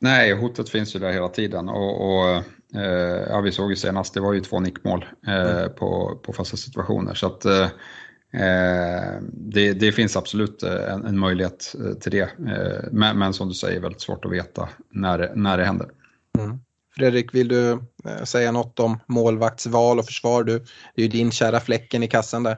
[0.00, 1.68] Nej, hotet finns ju där hela tiden.
[1.68, 2.42] och, och
[2.74, 5.74] Eh, ja, vi såg ju senast, det var ju två nickmål eh, mm.
[5.74, 7.14] på, på fasta situationer.
[7.14, 7.66] Så att, eh,
[9.32, 12.28] det, det, finns absolut en, en möjlighet till det.
[12.90, 15.88] Men, men, som du säger, väldigt svårt att veta när, när det händer.
[16.38, 16.58] Mm.
[16.96, 17.78] Fredrik, vill du
[18.24, 20.44] säga något om målvaktsval och försvar?
[20.44, 20.58] Du,
[20.94, 22.56] det är ju din kära fläcken i kassan där.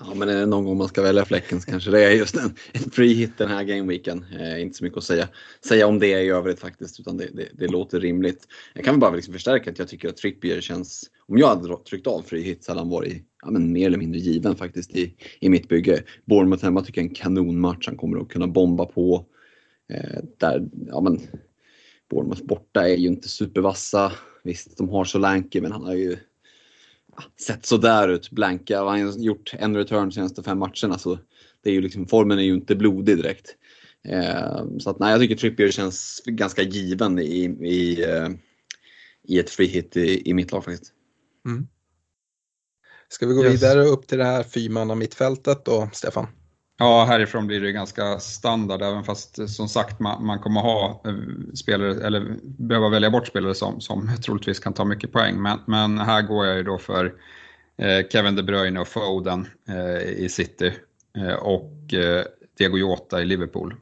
[0.00, 2.36] Ja, men är det någon gång man ska välja fläcken så kanske det är just
[2.36, 4.24] en, en free hit den här gameweeken.
[4.40, 5.28] Eh, inte så mycket att säga,
[5.68, 8.46] säga om det i övrigt faktiskt, utan det, det, det låter rimligt.
[8.74, 11.76] Jag kan väl bara liksom förstärka att jag tycker att Trippier känns, om jag hade
[11.76, 14.96] tryckt av free hit så hade han varit ja, men mer eller mindre given faktiskt
[14.96, 16.02] i, i mitt bygge.
[16.24, 19.26] Bournemouth hemma tycker jag är en kanonmatch, han kommer att kunna bomba på.
[19.88, 21.20] Eh, där, ja men,
[22.10, 24.12] Bournemouth borta är ju inte supervassa.
[24.44, 26.16] Visst, de har Solanke, men han har ju
[27.40, 28.78] sett sådär ut, blanka.
[28.78, 31.18] Han har gjort en return de senaste fem matcherna så
[31.62, 33.56] det är ju liksom, formen är ju inte blodig direkt.
[34.08, 38.28] Eh, så att nej, jag tycker Trippier känns ganska given i, i, eh,
[39.28, 40.92] i ett free hit i, i mitt lag faktiskt.
[41.46, 41.66] Mm.
[43.14, 43.62] Ska vi gå yes.
[43.62, 46.26] vidare upp till det här fyrmanna mittfältet då, Stefan?
[46.78, 51.14] Ja, härifrån blir det ganska standard, även fast som sagt man, man kommer ha eh,
[51.54, 55.42] spelare, eller behöva välja bort spelare som, som troligtvis kan ta mycket poäng.
[55.42, 57.14] Men, men här går jag ju då för
[57.78, 60.72] eh, Kevin De Bruyne och Foden eh, i City
[61.18, 62.24] eh, och eh,
[62.58, 63.74] Diego Jota i Liverpool.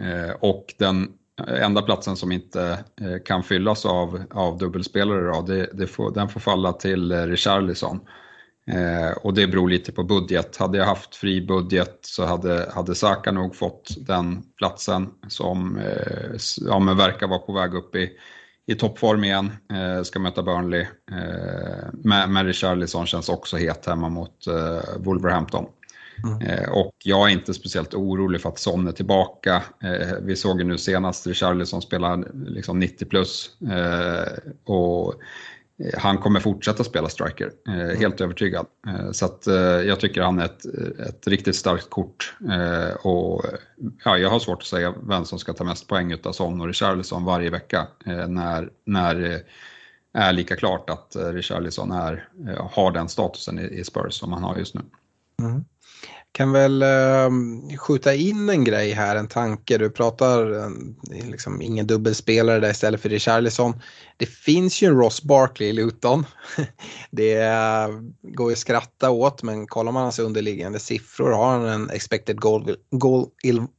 [0.00, 1.12] Eh, och den
[1.46, 6.28] enda platsen som inte eh, kan fyllas av, av dubbelspelare då, det, det får, den
[6.28, 8.00] får falla till eh, Richarlison.
[8.66, 10.56] Eh, och det beror lite på budget.
[10.56, 16.38] Hade jag haft fri budget så hade, hade Saka nog fått den platsen som eh,
[16.60, 18.10] ja, men verkar vara på väg upp i,
[18.66, 19.52] i toppform igen.
[19.72, 20.80] Eh, ska möta Burnley.
[21.10, 25.66] Eh, men, Richarlison känns också het hemma mot eh, Wolverhampton.
[26.24, 26.40] Mm.
[26.42, 29.62] Eh, och jag är inte speciellt orolig för att Son är tillbaka.
[29.82, 32.16] Eh, vi såg ju nu senast Richarlison spela
[32.46, 33.50] liksom 90 plus.
[33.62, 34.32] Eh,
[34.64, 35.14] och
[35.96, 37.98] han kommer fortsätta spela striker, mm.
[37.98, 38.66] helt övertygad.
[39.12, 39.38] Så
[39.86, 40.64] jag tycker han är ett,
[41.08, 42.34] ett riktigt starkt kort.
[43.00, 43.44] Och
[44.04, 46.66] ja, jag har svårt att säga vem som ska ta mest poäng av Son och
[46.66, 47.86] Richarlison varje vecka
[48.28, 49.42] när, när det
[50.12, 52.28] är lika klart att Richarlison är,
[52.70, 54.80] har den statusen i Spurs som han har just nu.
[55.42, 55.64] Mm
[56.32, 57.30] kan väl eh,
[57.78, 59.78] skjuta in en grej här, en tanke.
[59.78, 63.80] Du pratar ehm, liksom ingen dubbelspelare där istället för Richarlison.
[64.16, 66.26] Det finns ju en Ross Barkley i Luton.
[67.10, 67.88] Det eh,
[68.22, 72.40] går ju att skratta åt men kollar man hans underliggande siffror har han en expected
[72.40, 73.26] goal, goal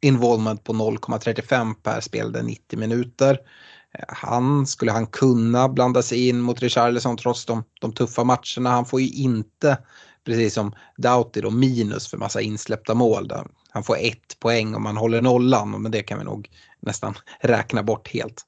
[0.01, 3.37] involvement på 0,35 per spelade 90 minuter.
[3.97, 8.69] Eh, han, skulle han kunna blanda sig in mot Richarlison trots de, de tuffa matcherna?
[8.69, 9.77] Han får ju inte
[10.29, 13.27] precis som Doughty då minus för massa insläppta mål.
[13.27, 16.49] Där han får ett poäng om man håller nollan, men det kan vi nog
[16.79, 18.45] nästan räkna bort helt.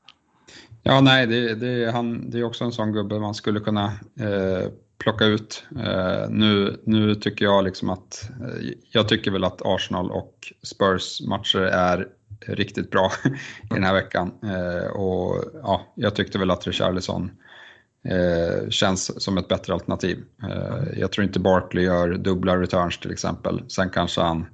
[0.83, 3.85] Ja, nej, det, det, han, det är också en sån gubbe man skulle kunna
[4.19, 5.63] eh, plocka ut.
[5.79, 11.21] Eh, nu, nu tycker jag liksom att, eh, jag tycker väl att Arsenal och Spurs
[11.21, 12.07] matcher är
[12.47, 13.11] riktigt bra
[13.63, 14.31] i den här veckan.
[14.43, 17.31] Eh, och ja, jag tyckte väl att Richarlison
[18.05, 20.23] eh, känns som ett bättre alternativ.
[20.43, 23.63] Eh, jag tror inte Barkley gör dubbla returns till exempel.
[23.67, 24.45] Sen kanske han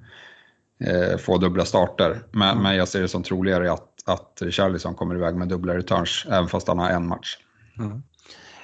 [0.80, 2.24] eh, får dubbla starter.
[2.32, 2.64] Men, mm.
[2.64, 6.48] men jag ser det som troligare att, att Richarlison kommer iväg med dubbla returns även
[6.48, 7.38] fast han har en match.
[7.80, 8.04] Mm.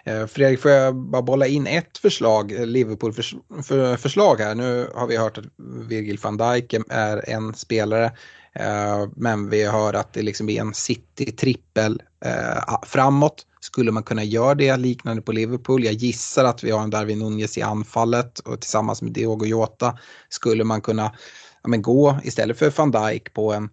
[0.05, 4.55] Eh, Fredrik, får jag bara bolla in ett förslag, eh, Liverpool-förslag här.
[4.55, 5.45] Nu har vi hört att
[5.87, 8.11] Virgil van Dijk är en spelare.
[8.55, 13.45] Eh, men vi hör att det liksom är en City-trippel eh, framåt.
[13.63, 15.83] Skulle man kunna göra det liknande på Liverpool?
[15.83, 19.97] Jag gissar att vi har en Darwin Nunez i anfallet och tillsammans med Diogo Jota
[20.29, 21.11] skulle man kunna
[21.63, 23.69] ja, men gå istället för van Dijk på en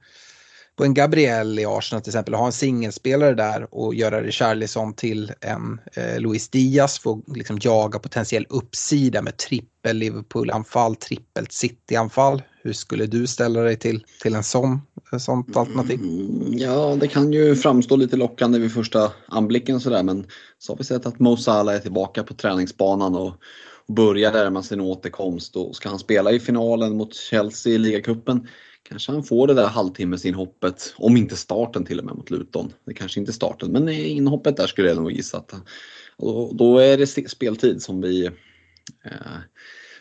[0.76, 5.32] på en Gabriel i Arsenal till exempel, ha en singelspelare där och göra Richarlison till
[5.40, 12.42] en eh, Luis Diaz, få liksom jaga potentiell uppsida med trippel Liverpool-anfall, trippelt City-anfall.
[12.62, 14.80] Hur skulle du ställa dig till, till en sån,
[15.12, 16.00] ett sånt alternativ?
[16.00, 20.26] Mm, ja, det kan ju framstå lite lockande vid första anblicken och sådär, men
[20.58, 23.34] så har vi sett att Mo Salah är tillbaka på träningsbanan och
[23.88, 28.46] börjar där med sin återkomst och ska han spela i finalen mot Chelsea i ligacupen
[28.82, 32.72] kanske han får det där halvtimmesinhoppet, om inte starten till och med mot Luton.
[32.84, 35.54] Det kanske inte starten, men eh, inhoppet där skulle jag nog gissa att
[36.18, 38.26] då, då är det speltid som vi
[39.04, 39.38] eh,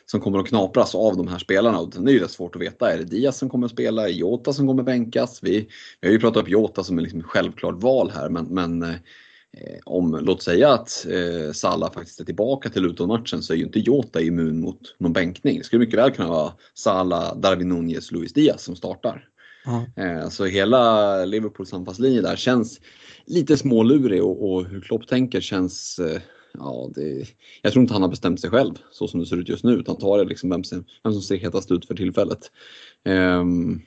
[0.05, 1.79] som kommer att knapras av de här spelarna.
[1.79, 2.93] Och det är ju rätt svårt att veta.
[2.93, 4.01] Är det Diaz som kommer att spela?
[4.01, 5.39] Är det Jota som kommer bänkas?
[5.43, 5.67] Vi,
[6.01, 8.95] vi har ju pratat upp Jota som är liksom självklart val här men, men Eh,
[9.85, 13.79] om, låt säga att eh, Salah faktiskt är tillbaka till Luton-matchen så är ju inte
[13.79, 15.57] Jota immun mot någon bänkning.
[15.57, 19.27] Det skulle mycket väl kunna vara Salah, Darwin Nunez, Luis Diaz som startar.
[19.65, 20.17] Mm.
[20.17, 22.79] Eh, så hela Liverpools anfallslinje där känns
[23.25, 26.21] lite smålurig och, och hur Klopp tänker känns eh,
[26.53, 27.25] Ja, det,
[27.61, 29.73] jag tror inte han har bestämt sig själv så som det ser ut just nu
[29.73, 32.51] utan tar det liksom vem som, vem som ser hetast ut för tillfället.
[33.05, 33.81] Um,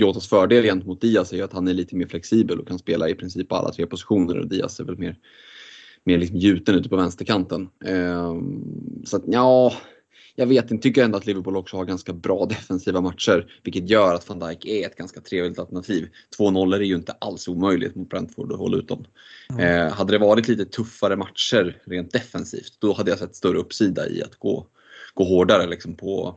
[0.00, 3.08] Jotas fördel gentemot Diaz är ju att han är lite mer flexibel och kan spela
[3.08, 5.16] i princip alla tre positioner och Diaz är väl mer,
[6.04, 7.68] mer liksom gjuten ute på vänsterkanten.
[7.84, 9.72] Ehm, så att ja,
[10.38, 14.14] jag vet inte, tycker ändå att Liverpool också har ganska bra defensiva matcher, vilket gör
[14.14, 16.08] att van Dijk är ett ganska trevligt alternativ.
[16.38, 19.04] 2-0 är ju inte alls omöjligt mot Brentford att hålla ut dem.
[19.50, 19.86] Mm.
[19.86, 24.08] Eh, hade det varit lite tuffare matcher rent defensivt, då hade jag sett större uppsida
[24.08, 24.66] i att gå,
[25.14, 26.36] gå hårdare liksom på,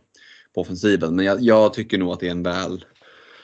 [0.56, 1.16] på offensiven.
[1.16, 2.86] Men jag, jag tycker nog att det är en väl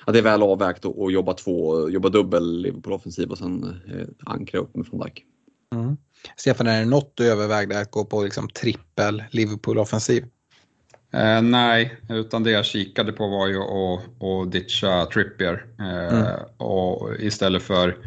[0.07, 4.59] att det är väl avvägt att jobba två, jobba dubbel Liverpool-offensiv och sen eh, ankra
[4.59, 5.23] upp med från Dijk.
[5.75, 5.97] Mm.
[6.35, 10.25] Stefan, är det något du övervägde att gå på liksom trippel Liverpool-offensiv?
[11.13, 16.39] Eh, nej, utan det jag kikade på var ju att, att ditcha Trippier eh, mm.
[16.57, 17.97] och istället för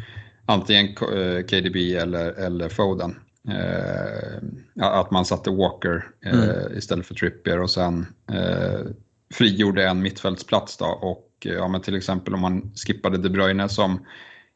[0.46, 3.18] antingen eh, KDB eller, eller Foden.
[3.48, 4.42] Eh,
[4.80, 6.76] att man satte Walker eh, mm.
[6.78, 8.80] istället för Trippier och sen eh,
[9.34, 14.06] frigjorde en mittfältsplats då och ja, men till exempel om man skippade De Bruyne som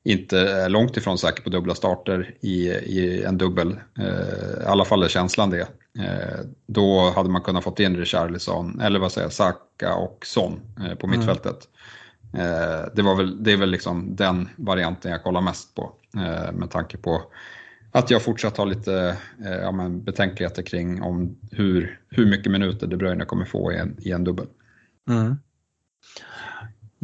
[0.05, 4.85] inte är långt ifrån säker på dubbla starter i, i en dubbel, eh, i alla
[4.85, 5.69] fall är känslan det.
[5.99, 10.95] Eh, då hade man kunnat fått in Richarlison, eller vad säger Saka och Son eh,
[10.95, 11.19] på mm.
[11.19, 11.69] mittfältet.
[12.33, 16.53] Eh, det, var väl, det är väl liksom den varianten jag kollar mest på eh,
[16.53, 17.23] med tanke på
[17.93, 22.87] att jag fortsatt har lite eh, ja, men betänkligheter kring om hur, hur mycket minuter
[22.87, 24.47] De Bruyne kommer få i en, i en dubbel.
[25.09, 25.37] Mm.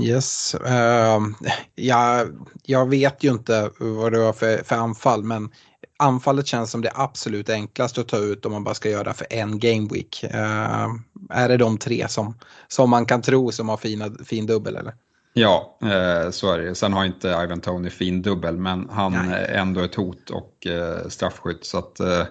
[0.01, 0.57] Yes.
[0.67, 2.25] Uh, ja,
[2.63, 5.51] jag vet ju inte vad det var för, för anfall men
[5.99, 9.27] anfallet känns som det absolut enklaste att ta ut om man bara ska göra för
[9.31, 10.25] en game week.
[10.35, 10.89] Uh,
[11.31, 12.39] är det de tre som,
[12.69, 14.95] som man kan tro som har fina, fin dubbel eller?
[15.33, 16.75] Ja, eh, så är det.
[16.75, 19.45] Sen har inte Ivan Tony fin dubbel men han Nej.
[19.45, 21.65] är ändå ett hot och eh, straffskytt.
[21.65, 22.25] Så att, eh,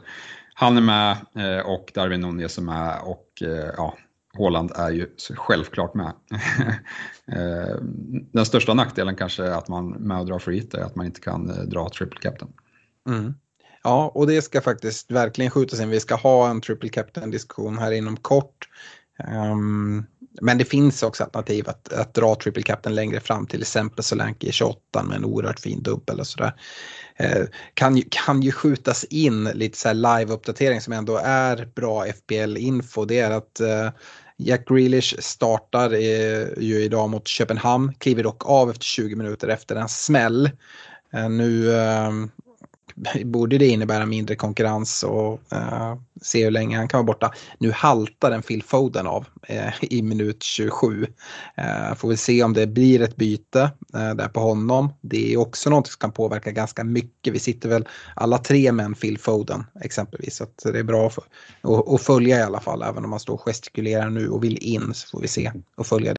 [0.53, 3.97] han är med eh, och Darwin Nunez är med och eh, ja,
[4.37, 6.13] Håland är ju självklart med.
[7.31, 7.75] Eh,
[8.31, 11.21] den största nackdelen kanske är att man med att dra free är att man inte
[11.21, 12.51] kan eh, dra triple captain.
[13.07, 13.33] Mm.
[13.83, 15.89] Ja, och det ska faktiskt verkligen skjutas in.
[15.89, 18.69] Vi ska ha en triple captain diskussion här inom kort.
[19.51, 20.05] Um,
[20.41, 24.47] men det finns också alternativ att, att dra triple captain längre fram till exempel Solanke
[24.47, 26.53] i 28 med en oerhört fin dubbel och sådär.
[27.15, 33.05] Eh, kan, ju, kan ju skjutas in lite så live-uppdatering som ändå är bra FBL-info.
[33.05, 33.89] Det är att eh,
[34.37, 39.75] Jack Grealish startar eh, ju idag mot Köpenhamn, kliver dock av efter 20 minuter efter
[39.75, 40.49] en smäll.
[41.13, 42.11] Eh, nu eh,
[43.25, 47.31] borde det innebära mindre konkurrens och eh, se hur länge han kan vara borta.
[47.57, 51.07] Nu haltar den Phil Foden av eh, i minut 27.
[51.57, 53.61] Eh, får vi se om det blir ett byte
[53.93, 54.93] eh, där på honom.
[55.01, 57.33] Det är också något som kan påverka ganska mycket.
[57.33, 60.41] Vi sitter väl alla tre med en Phil Foden exempelvis.
[60.57, 62.81] Så det är bra att, att följa i alla fall.
[62.81, 65.87] Även om man står och gestikulerar nu och vill in så får vi se och
[65.87, 66.18] följa det.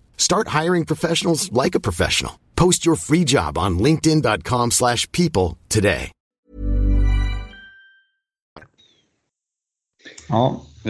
[0.21, 2.33] Start hiring professionals like a professional.
[2.55, 6.11] Post your free job on linkedin.com/people slash people today.
[10.29, 10.89] Ja, det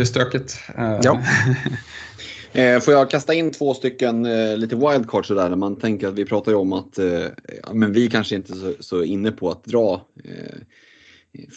[0.00, 0.56] är, stökigt.
[0.78, 1.22] Eh, Ja.
[2.52, 5.48] Eh, får jag kasta in två stycken eh, lite wildcard sådär.
[5.48, 6.98] När man tänker att vi pratar ju om att
[7.72, 10.02] men vi kanske inte så, så inne på att dra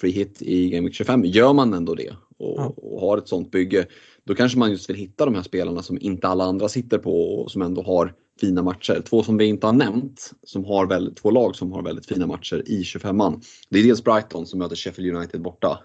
[0.02, 1.26] free hit i Game Week 25.
[1.26, 2.10] Gör man ändå det
[2.40, 2.74] och, Ja.
[2.78, 3.86] och har ett sånt bygge,
[4.24, 7.36] då kanske man just vill hitta de här spelarna som inte alla andra sitter på
[7.36, 9.02] och som ändå har fina matcher.
[9.10, 12.28] Två som vi inte har nämnt, som har väldigt, två lag som har väldigt fina
[12.28, 13.42] matcher i 25an.
[13.70, 15.80] Det är dels Brighton som möter Sheffield United borta.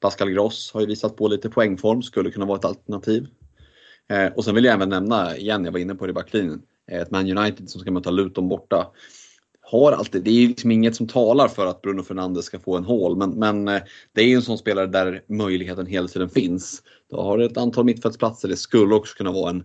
[0.00, 3.26] Pascal Gross har ju visat på lite poängform, skulle kunna vara ett alternativ.
[4.08, 6.62] Eh, och sen vill jag även nämna, igen, jag var inne på det i backlinjen,
[6.90, 8.92] eh, ett Man United som ska möta Luton borta.
[9.70, 12.76] Har alltid, det är ju liksom inget som talar för att Bruno Fernandes ska få
[12.76, 16.28] en hål, men, men eh, det är ju en sån spelare där möjligheten hela tiden
[16.28, 16.82] finns.
[17.10, 19.64] Då har du ett antal mittfältsplatser, det skulle också kunna vara en eh,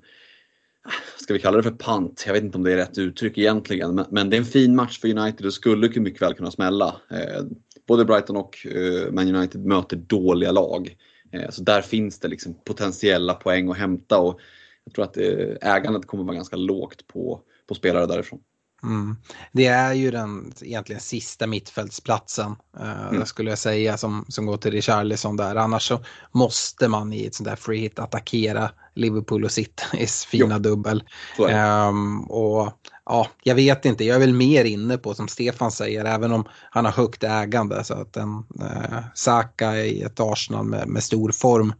[1.19, 2.23] Ska vi kalla det för pant?
[2.25, 4.75] Jag vet inte om det är rätt uttryck egentligen, men, men det är en fin
[4.75, 6.95] match för United och skulle mycket väl kunna smälla.
[7.11, 7.43] Eh,
[7.87, 10.97] både Brighton och eh, Man United möter dåliga lag.
[11.31, 14.39] Eh, så där finns det liksom potentiella poäng att hämta och
[14.83, 18.39] jag tror att eh, ägandet kommer vara ganska lågt på, på spelare därifrån.
[18.83, 19.17] Mm.
[19.51, 23.25] Det är ju den egentligen sista mittfältsplatsen eh, Mm.
[23.25, 25.55] skulle jag säga som, som går till Richarlison där.
[25.55, 25.99] Annars så
[26.31, 31.03] måste man i ett sånt där free hit attackera Liverpool och Citys fina dubbel.
[31.39, 31.53] Är det.
[31.53, 32.73] Ehm, och
[33.05, 36.45] ja, jag vet inte, jag är väl mer inne på som Stefan säger, även om
[36.71, 41.31] han har högt ägande så att en eh, Saka i ett Arsenal med, med stor
[41.31, 41.73] form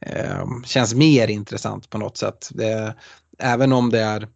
[0.00, 2.48] eh, känns mer intressant på något sätt.
[2.50, 2.94] Det,
[3.38, 4.28] även om det är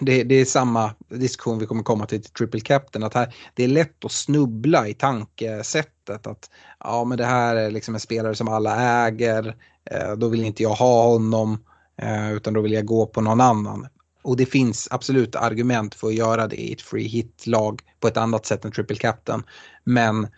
[0.00, 3.02] det, det är samma diskussion vi kommer komma till till Triple Captain.
[3.02, 6.26] Att här, det är lätt att snubbla i tankesättet.
[6.26, 6.50] Att
[6.80, 9.56] ja, men det här är liksom en spelare som alla äger.
[9.90, 11.64] Eh, då vill inte jag ha honom.
[12.02, 13.86] Eh, utan då vill jag gå på någon annan.
[14.22, 18.16] Och det finns absolut argument för att göra det i ett free hit-lag på ett
[18.16, 19.42] annat sätt än Triple Captain.
[19.84, 20.28] Men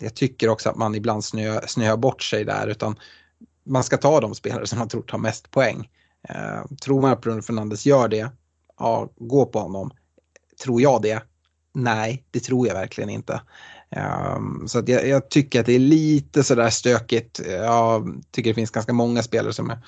[0.00, 2.66] jag tycker också att man ibland snöar bort sig där.
[2.66, 2.96] Utan
[3.64, 5.88] man ska ta de spelare som man tror tar mest poäng.
[6.28, 8.30] Eh, tror man att Bruno Fernandes gör det,
[8.80, 9.90] ja, gå på honom.
[10.62, 11.22] Tror jag det?
[11.74, 13.40] Nej, det tror jag verkligen inte.
[14.36, 17.40] Um, så jag, jag, tycker att det är lite sådär stökigt.
[17.48, 19.78] Jag tycker det finns ganska många spelare som, är,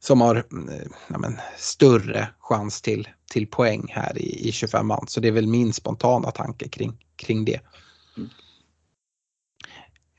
[0.00, 5.06] som har eh, ja, men, större chans till, till poäng här i, i 25 man.
[5.08, 7.60] Så det är väl min spontana tanke kring, kring det.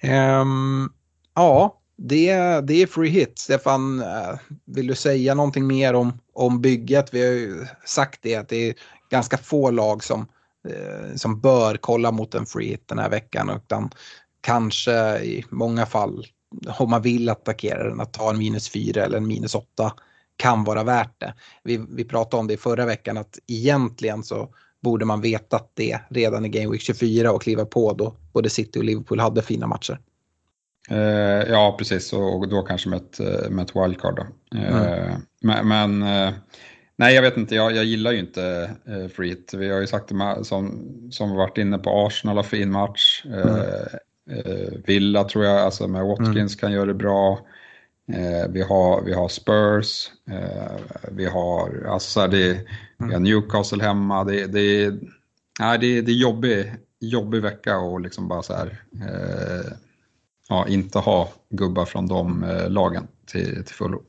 [0.04, 0.94] Um,
[1.36, 3.40] ja, det, det är free hit.
[3.40, 7.14] Stefan, eh, vill du säga någonting mer om, om bygget?
[7.14, 8.76] Vi har ju sagt det att det är
[9.12, 10.28] ganska få lag som,
[10.70, 13.50] eh, som bör kolla mot en free hit den här veckan.
[13.50, 13.90] Utan
[14.42, 16.26] kanske i många fall,
[16.80, 19.94] om man vill attackera den, att ta en minus 4 eller en minus 8
[20.38, 21.34] kan vara värt det.
[21.64, 24.50] Vi, vi pratade om det i förra veckan att egentligen så
[24.82, 28.80] borde man vetat det redan i Game Week 24 och kliva på då både City
[28.80, 30.00] och Liverpool hade fina matcher.
[30.90, 32.14] Eh, ja, precis.
[32.14, 34.16] Och då kanske med ett, eh, med ett wildcard.
[34.16, 34.58] Då.
[34.58, 35.68] Eh, Mm.
[35.68, 36.34] Men, men eh,
[36.96, 37.56] nej, jag vet inte.
[37.56, 39.54] Jag, jag gillar ju inte eh, free hit.
[39.58, 43.26] Vi har ju sagt det som, som varit inne på Arsenal har fin match.
[43.26, 47.40] Eh, eh, Villa tror jag, alltså med Watkins kan göra det bra.
[48.50, 50.12] Vi, har, vi har Spurs.
[51.12, 52.60] Vi har, alltså det,
[52.98, 54.24] vi har Newcastle hemma.
[54.24, 54.94] Det, det,
[55.60, 58.82] nej, det, det är jobbig, jobbig vecka och liksom bara så här.
[60.50, 64.02] Ja, inte ha gubbar från de eh, lagen till, till fullo.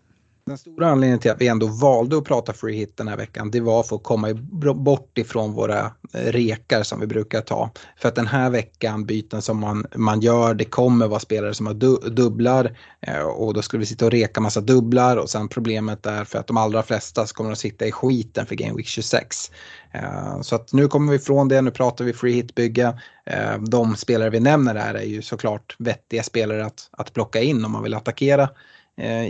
[0.46, 3.50] Den stora anledningen till att vi ändå valde att prata free hit den här veckan
[3.50, 4.34] det var för att komma
[4.74, 5.80] bort ifrån våra
[6.14, 7.70] eh, rekar som vi brukar ta.
[7.96, 11.66] För att den här veckan byten som man, man gör det kommer vara spelare som
[11.66, 15.48] har du, dubblar eh, och då skulle vi sitta och reka massa dubblar och sen
[15.48, 18.86] problemet är för att de allra flesta kommer att sitta i skiten för Game Week
[18.86, 19.50] 26.
[19.92, 23.00] Eh, så att nu kommer vi ifrån det, nu pratar vi free hit-bygge.
[23.68, 27.72] De spelare vi nämner här är ju såklart vettiga spelare att, att plocka in om
[27.72, 28.48] man vill attackera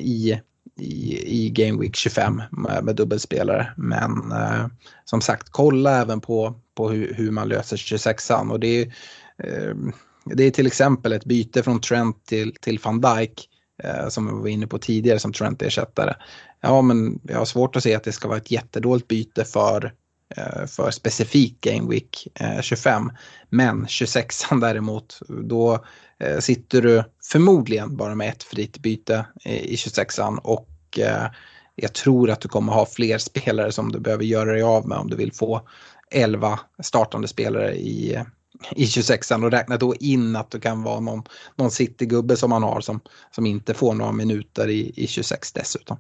[0.01, 0.41] i
[0.77, 3.73] i, i Game Week 25 med, med dubbelspelare.
[3.77, 4.67] Men eh,
[5.05, 8.51] som sagt, kolla även på, på hur, hur man löser 26an.
[8.51, 8.87] Och det är,
[9.39, 9.75] eh,
[10.25, 13.49] det är till exempel ett byte från Trent till, till van Dijk
[13.83, 16.15] eh, som vi var inne på tidigare som Trent-ersättare.
[16.61, 19.93] Ja, men jag har svårt att se att det ska vara ett jättedåligt byte för
[20.37, 23.11] Eh, för specifik Game Week eh, 25.
[23.49, 25.85] Men 26an däremot, då
[26.19, 30.69] eh, sitter du förmodligen bara med ett fritt byte i 26an och
[31.75, 34.99] jag tror att du kommer ha fler spelare som du behöver göra dig av med
[34.99, 35.69] om du vill få
[36.11, 38.23] 11 startande spelare i,
[38.77, 41.23] i 26an och räkna då in att du kan vara någon,
[41.57, 43.01] någon citygubbe som man har som,
[43.31, 45.99] som inte får några minuter i, i 26 dessutom.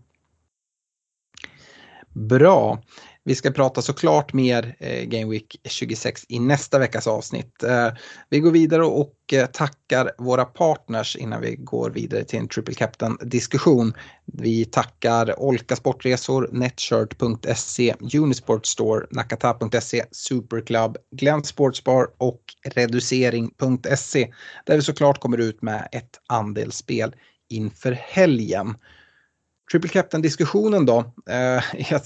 [2.08, 2.82] Bra.
[3.26, 7.62] Vi ska prata såklart mer eh, Game Week 26 i nästa veckas avsnitt.
[7.62, 7.88] Eh,
[8.30, 12.74] vi går vidare och eh, tackar våra partners innan vi går vidare till en Triple
[12.74, 13.92] Captain-diskussion.
[14.24, 24.32] Vi tackar Olka Sportresor, Netshirt.se, Unisport Store, Nakata.se, Superclub, Glenn Sportsbar och Reducering.se
[24.66, 27.14] där vi såklart kommer ut med ett andelsspel
[27.48, 28.74] inför helgen.
[29.72, 30.98] Triple Captain-diskussionen då.
[31.30, 32.00] Eh, jag,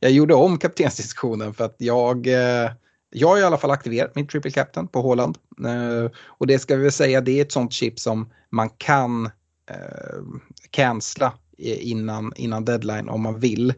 [0.00, 2.70] jag, gjorde om kaptensdiskussionen för att jag, eh,
[3.10, 5.38] jag har i alla fall aktiverat min Triple Captain på Håland.
[5.64, 9.26] Eh, och det ska vi väl säga, det är ett sånt chip som man kan
[9.70, 10.22] eh,
[10.70, 13.74] cancella innan, innan deadline om man vill.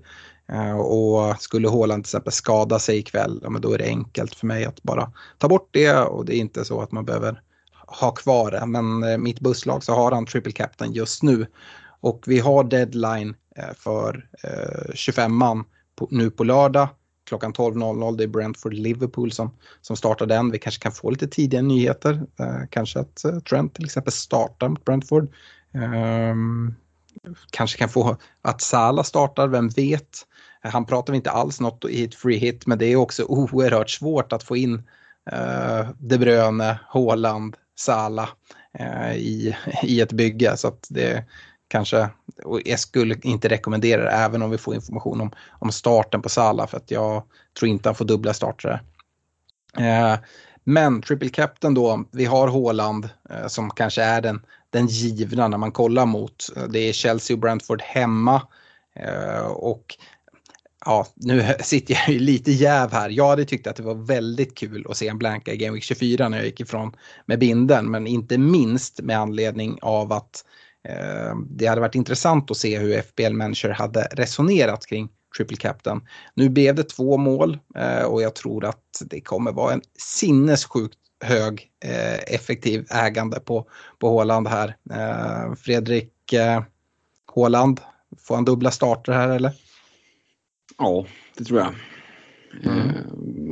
[0.53, 4.35] Eh, och skulle Håland till exempel skada sig ikväll, ja, men då är det enkelt
[4.35, 7.43] för mig att bara ta bort det och det är inte så att man behöver
[7.87, 8.67] ha kvar det.
[8.67, 11.47] Men eh, mitt busslag så har han Triple Captain just nu.
[12.01, 15.65] Och vi har deadline eh, för eh, 25an
[16.11, 16.89] nu på lördag
[17.29, 18.17] klockan 12.00.
[18.17, 20.51] Det är Brentford Liverpool som, som startar den.
[20.51, 22.23] Vi kanske kan få lite tidiga nyheter.
[22.41, 25.33] Eh, kanske att eh, Trent till exempel startar mot Brentford.
[25.75, 26.75] Ehm,
[27.51, 30.27] kanske kan få att Salah startar, vem vet.
[30.61, 34.33] Han pratar inte alls något i ett free hit men det är också oerhört svårt
[34.33, 34.83] att få in
[35.99, 38.29] De Bruyne, Haaland, Salah
[39.15, 40.57] i, i ett bygge.
[40.57, 41.25] Så att det,
[41.69, 42.09] kanske,
[42.45, 46.29] och jag skulle inte rekommendera det även om vi får information om, om starten på
[46.29, 47.23] Sala för att jag
[47.59, 48.83] tror inte han får dubbla starter.
[49.79, 50.17] Eh,
[50.65, 54.41] men Triple Captain då, vi har Håland eh, som kanske är den,
[54.71, 56.45] den givna när man kollar mot.
[56.57, 58.43] Eh, det är Chelsea och Brentford hemma.
[58.97, 59.97] Eh, och
[60.85, 63.11] ja, nu sitter jag ju lite jäv här.
[63.11, 65.85] Jag hade tyckt att det var väldigt kul att se en blanka i Game Week
[65.85, 66.97] 24 när jag gick ifrån
[67.27, 67.91] med binden.
[67.91, 70.58] Men inte minst med anledning av att Eh,
[71.49, 76.01] det hade varit intressant att se hur FBL Manager hade resonerat kring Triple Captain.
[76.35, 80.99] Nu blev det två mål eh, och jag tror att det kommer vara en sinnessjukt
[81.25, 83.69] hög eh, effektiv ägande på,
[83.99, 84.77] på Håland här.
[85.57, 86.13] Fredrik
[87.33, 87.81] Håland,
[88.19, 89.53] får han dubbla starter här eller?
[90.79, 91.07] Ja,
[91.37, 91.75] det tror jag.
[92.65, 92.95] Mm.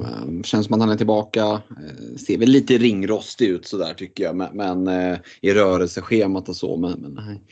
[0.00, 1.44] Eh, känns som att han är tillbaka.
[1.44, 4.36] Eh, ser väl lite ringrostig ut sådär tycker jag.
[4.36, 6.76] Men, men eh, i rörelseschemat och så.
[6.76, 7.42] Men, men nej.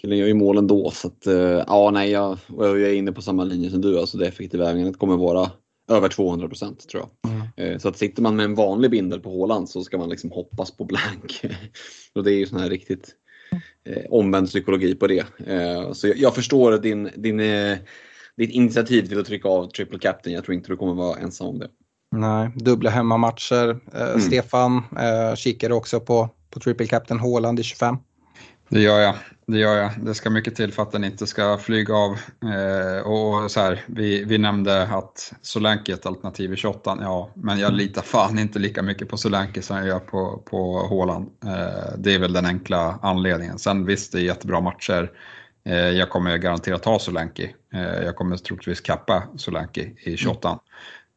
[0.00, 0.90] Killen gör ju mål ändå.
[0.90, 1.26] Så att,
[1.66, 3.98] ja, nej, jag, jag är inne på samma linje som du.
[3.98, 5.50] Alltså det effektiva ägandet kommer vara
[5.90, 7.32] över 200 procent tror jag.
[7.56, 7.80] Mm.
[7.80, 10.76] Så att sitter man med en vanlig bindel på Håland så ska man liksom hoppas
[10.76, 11.42] på blank.
[12.14, 13.14] och det är ju sån här riktigt
[13.84, 15.24] eh, omvänd psykologi på det.
[15.46, 17.78] Eh, så jag, jag, förstår din, din eh,
[18.38, 20.34] ditt initiativ till att trycka av triple captain.
[20.34, 21.68] Jag tror inte du kommer vara ensam om det.
[22.10, 23.80] Nej, dubbla hemmamatcher.
[23.94, 24.20] Eh, mm.
[24.20, 27.96] Stefan eh, kikar också på, på triple captain Håland i 25.
[28.68, 29.14] Det gör jag.
[29.46, 29.90] Det gör jag.
[30.02, 32.10] Det ska mycket till för att den inte ska flyga av.
[32.52, 36.98] Eh, och så här, vi, vi nämnde att Solanke är ett alternativ i 28.
[37.00, 40.78] Ja, men jag litar fan inte lika mycket på Solanke som jag gör på, på
[40.78, 41.30] Håland.
[41.44, 43.58] Eh, det är väl den enkla anledningen.
[43.58, 45.10] Sen visst, det är jättebra matcher.
[45.64, 47.50] Eh, jag kommer garanterat ha Solanke.
[47.74, 50.58] Eh, jag kommer troligtvis kappa Solanke i 28.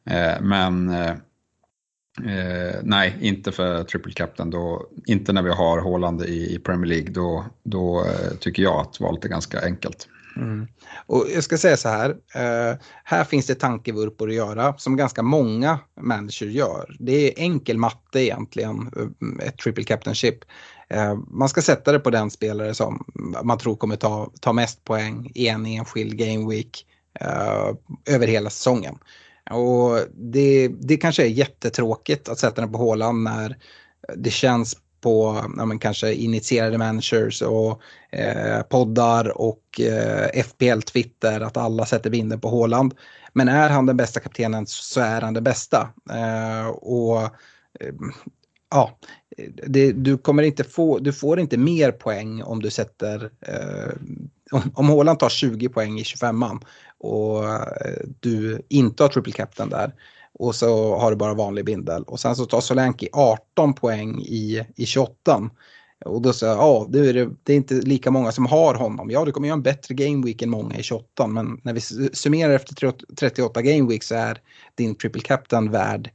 [0.06, 0.32] Mm.
[0.32, 0.94] Eh, men
[2.82, 4.50] nej, inte för triple captain.
[4.50, 7.10] Då, inte när vi har Håland i, Premier League.
[7.10, 8.06] Då, då
[8.40, 10.08] tycker jag att valet är ganska enkelt.
[10.36, 10.66] Mm.
[11.06, 12.16] Och jag ska säga så här,
[13.04, 16.96] här finns det tankevurpor att göra som ganska många manager gör.
[16.98, 18.90] Det är enkel matte egentligen,
[19.42, 20.38] ett triple captainship.
[20.92, 23.04] Eh, man ska sätta det på den spelare som
[23.42, 26.86] man tror kommer ta, ta mest poäng i en enskild game week
[27.22, 27.76] uh,
[28.14, 28.98] över hela säsongen.
[29.50, 33.56] Och det, det kanske är jättetråkigt att sätta den på hålan när
[34.16, 37.80] det känns på ja, men kanske initierade managers och
[38.10, 42.94] eh, poddar och eh, FPL-Twitter att alla sätter vinden på Håland.
[43.32, 45.88] Men är han den bästa kaptenen så är han den bästa.
[46.10, 47.22] Eh, och
[47.80, 47.94] eh,
[48.72, 48.98] ja,
[49.66, 53.92] det, du kommer inte få, du får inte mer poäng om du sätter, eh,
[54.74, 56.60] om, Håland tar 20 poäng i 25an
[56.98, 59.92] och eh, du inte har triple captain där
[60.34, 62.02] och så har du bara vanlig bindel.
[62.02, 65.50] Och sen så tar Solanki 18 poäng i, i 28an
[66.04, 69.10] Och då säger jag, ja, det är, det är inte lika många som har honom.
[69.10, 71.26] Ja, du kommer göra en bättre gameweek än många i 28.
[71.26, 71.80] Men när vi
[72.12, 74.40] summerar efter 38 gameweeks så är
[74.74, 76.10] din triple captain värd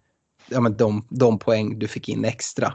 [0.49, 2.73] ja, men de, de poäng du fick in extra.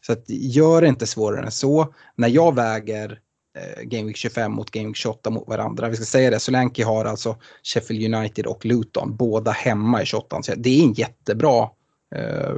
[0.00, 1.94] Så att, gör det inte svårare än så.
[2.16, 3.20] När jag väger
[3.58, 5.88] eh, Game Week 25 mot Game Week 28 mot varandra.
[5.88, 10.42] Vi ska säga det, Solanke har alltså Sheffield United och Luton, båda hemma i 28.
[10.42, 11.68] Så det är en jättebra
[12.14, 12.54] eh,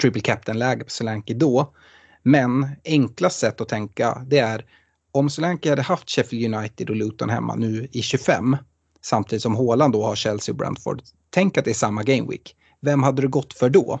[0.00, 1.74] triple captain-läge på Solanke då.
[2.22, 4.64] Men enklast sätt att tänka det är
[5.12, 8.56] om Solanke hade haft Sheffield United och Luton hemma nu i 25
[9.00, 11.02] samtidigt som Haaland då har Chelsea och Brentford.
[11.30, 12.56] Tänk att det är samma game week.
[12.80, 14.00] Vem hade du gått för då?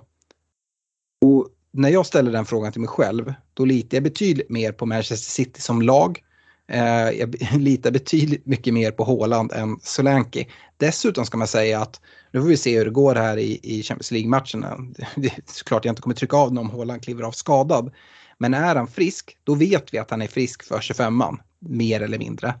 [1.20, 4.86] Och när jag ställer den frågan till mig själv, då litar jag betydligt mer på
[4.86, 6.22] Manchester City som lag.
[6.68, 10.46] Eh, jag litar betydligt mycket mer på Haaland än Solanke.
[10.76, 12.00] Dessutom ska man säga att
[12.32, 14.76] nu får vi se hur det går här i, i Champions League-matcherna.
[15.16, 17.92] Det är såklart jag inte kommer trycka av om Haaland kliver av skadad.
[18.38, 22.18] Men är han frisk, då vet vi att han är frisk för 25an, mer eller
[22.18, 22.54] mindre.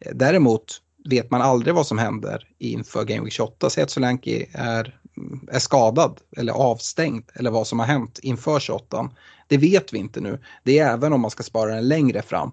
[0.00, 3.70] Eh, däremot vet man aldrig vad som händer inför Game Week 28.
[3.70, 5.00] Säg att Solanke är
[5.50, 9.10] är skadad eller avstängd eller vad som har hänt inför 28.
[9.48, 10.38] Det vet vi inte nu.
[10.62, 12.52] Det är även om man ska spara den längre fram.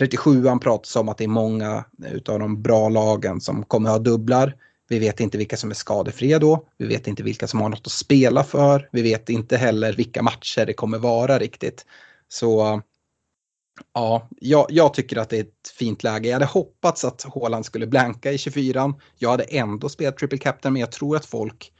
[0.00, 4.56] 37an pratas om att det är många utav de bra lagen som kommer ha dubblar.
[4.88, 6.64] Vi vet inte vilka som är skadefria då.
[6.78, 8.88] Vi vet inte vilka som har något att spela för.
[8.92, 11.86] Vi vet inte heller vilka matcher det kommer vara riktigt.
[12.28, 12.82] Så
[13.94, 16.28] Ja, jag, jag, tycker att det är ett fint läge.
[16.28, 18.94] Jag hade hoppats att Håland skulle blanka i 24.
[19.18, 21.72] Jag hade ändå spelat triple captain men jag tror att folk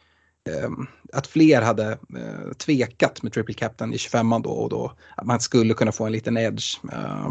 [0.49, 0.71] eh,
[1.13, 5.41] att fler hade eh, tvekat med triple captain i 25 då och då att man
[5.41, 6.79] skulle kunna få en liten edge.
[6.93, 7.29] Eh,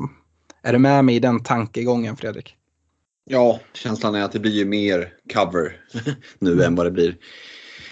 [0.63, 2.55] är du med mig i den tankegången Fredrik?
[3.25, 5.81] Ja, känslan är att det blir ju mer cover
[6.39, 6.65] nu mm.
[6.65, 7.17] än vad det blir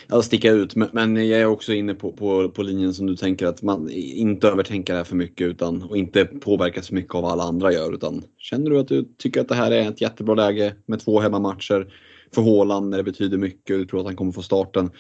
[0.08, 0.76] ja, sticka ut.
[0.76, 4.48] Men, jag är också inne på, på, på linjen som du tänker att man inte
[4.48, 7.74] övertänker det här för mycket utan, och inte påverkas för mycket av vad alla andra
[7.74, 7.94] gör.
[7.94, 11.20] Utan känner du att du tycker att det här är ett jättebra läge med två
[11.20, 11.94] hemmamatcher
[12.34, 14.92] för Håland när det betyder mycket och du tror att han kommer få starten.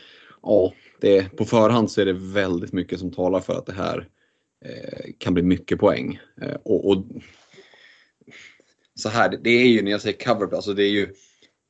[0.43, 4.07] Ja, det, på förhand så är det väldigt mycket som talar för att det här
[4.65, 6.19] eh, kan bli mycket poäng.
[6.41, 7.03] Eh, och, och,
[8.95, 11.13] så här, det är ju när jag säger cover, alltså det är ju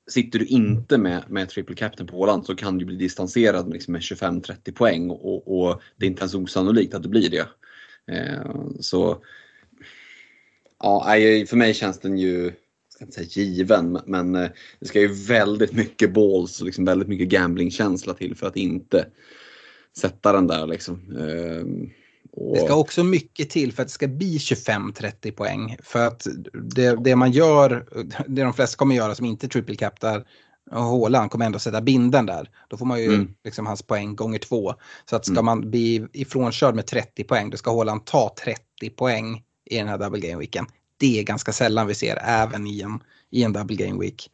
[0.07, 3.91] Sitter du inte med, med triple captain på Åland så kan du bli distanserad liksom
[3.91, 7.47] med 25-30 poäng och, och, det är inte ens osannolikt att det blir det.
[8.15, 9.23] Eh, så
[10.79, 11.03] ja,
[11.49, 12.53] för mig känns den ju, jag
[12.89, 14.49] ska inte säga given, men eh,
[14.79, 19.07] det ska ju väldigt mycket balls och liksom väldigt mycket gamblingkänsla till för att inte
[19.97, 20.67] sätta den där.
[20.67, 21.17] Liksom.
[21.17, 21.89] Eh,
[22.37, 22.55] och...
[22.55, 25.77] Det ska också mycket till för att det ska bli 25-30 poäng.
[25.83, 27.85] För att det, det, man gör,
[28.27, 30.25] det de flesta kommer göra som inte triple captar
[30.71, 32.49] Håland kommer ändå sätta binden där.
[32.67, 33.33] Då får man ju mm.
[33.43, 34.73] liksom hans poäng gånger två.
[35.09, 35.45] Så att ska mm.
[35.45, 39.97] man bli ifrånkörd med 30 poäng, då ska Håland ta 30 poäng i den här
[39.97, 40.65] double game weeken.
[40.97, 42.99] Det är ganska sällan vi ser även i en,
[43.31, 44.31] i en double game week.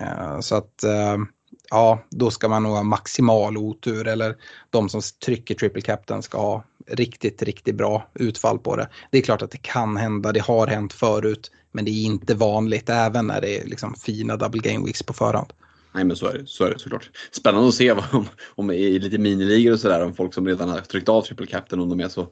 [0.00, 1.24] Uh, så att uh,
[1.70, 4.36] ja, då ska man nog ha maximal otur eller
[4.70, 8.88] de som trycker triple captain ska ha riktigt, riktigt bra utfall på det.
[9.10, 12.34] Det är klart att det kan hända, det har hänt förut, men det är inte
[12.34, 15.52] vanligt även när det är liksom fina double game weeks på förhand.
[15.94, 17.10] Nej men så är det, så är det såklart.
[17.30, 20.80] Spännande att se om, om i lite miniligor och sådär om folk som redan har
[20.80, 22.28] tryckt av triple captain om de är så,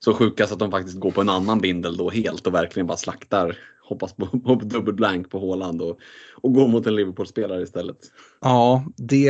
[0.00, 2.86] så sjuka så att de faktiskt går på en annan bindel då helt och verkligen
[2.86, 5.98] bara slaktar hoppas på, på dubbel blank på Håland och,
[6.34, 7.98] och gå mot en Liverpool-spelare istället.
[8.40, 9.28] Ja, det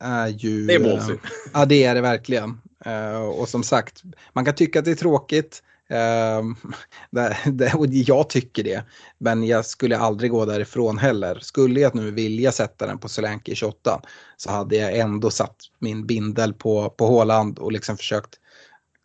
[0.00, 0.66] är ju...
[0.66, 1.14] Det är ballsy.
[1.54, 2.60] Ja, det är det verkligen.
[2.86, 4.02] Uh, och som sagt,
[4.32, 5.62] man kan tycka att det är tråkigt.
[5.90, 6.70] Uh,
[7.10, 8.84] det, det, och jag tycker det.
[9.18, 11.38] Men jag skulle aldrig gå därifrån heller.
[11.42, 14.00] Skulle jag nu vilja sätta den på Solanke i 28
[14.36, 18.34] så hade jag ändå satt min bindel på, på Håland och liksom försökt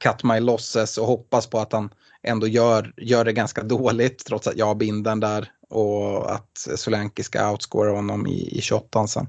[0.03, 1.89] cut my losses och hoppas på att han
[2.24, 7.24] ändå gör, gör det ganska dåligt trots att jag har binden där och att Solanke
[7.24, 9.28] ska outscora honom i, i 28 sen.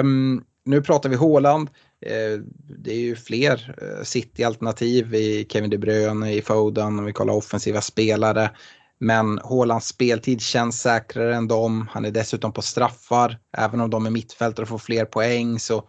[0.00, 1.70] Um, nu pratar vi Håland.
[2.06, 2.40] Eh,
[2.84, 7.34] det är ju fler eh, City-alternativ i Kevin De Bruyne, i Foden, om vi kollar
[7.34, 8.50] offensiva spelare.
[8.98, 11.88] Men Hålands speltid känns säkrare än dem.
[11.90, 13.38] Han är dessutom på straffar.
[13.56, 15.84] Även om de är mittfältare och får fler poäng så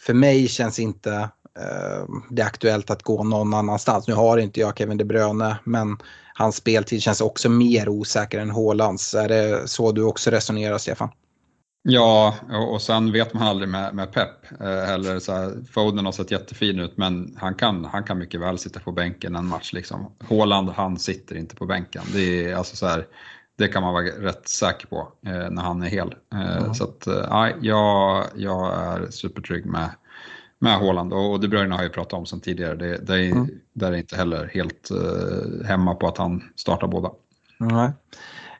[0.00, 1.12] för mig känns inte
[1.58, 4.08] eh, det aktuellt att gå någon annanstans.
[4.08, 5.98] Nu har inte jag Kevin De Bruyne men
[6.34, 9.14] hans speltid känns också mer osäker än Hålands.
[9.14, 11.08] Är det så du också resonerar Stefan?
[11.88, 12.34] Ja,
[12.72, 15.18] och sen vet man aldrig med, med Pep heller.
[15.18, 18.80] Så här, Foden har sett jättefin ut men han kan, han kan mycket väl sitta
[18.80, 19.72] på bänken en match.
[19.72, 20.12] Liksom.
[20.28, 22.02] Håland, han sitter inte på bänken.
[22.12, 23.06] Det, är, alltså så här,
[23.56, 26.14] det kan man vara rätt säker på eh, när han är hel.
[26.32, 26.74] Eh, mm.
[26.74, 29.90] Så att, eh, jag, jag är supertrygg med,
[30.58, 32.74] med Håland och De Bruyne har jag pratat om sen tidigare.
[32.74, 33.48] Det, det är, mm.
[33.72, 37.10] Där är inte heller helt eh, hemma på att han startar båda.
[37.60, 37.92] Mm.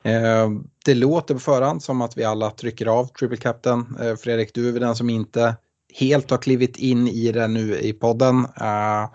[0.06, 0.50] Eh,
[0.84, 3.96] det låter på förhand som att vi alla trycker av Triple Captain.
[4.00, 5.56] Eh, Fredrik, du är väl den som inte
[5.94, 8.46] helt har klivit in i det nu i podden.
[8.60, 9.10] Eh,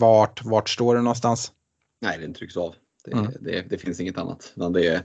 [0.00, 1.52] vart, vart står du någonstans?
[2.00, 2.74] Nej, den trycks av.
[3.08, 3.32] Det, mm.
[3.40, 4.52] det, det, finns inget annat.
[4.74, 5.02] Det,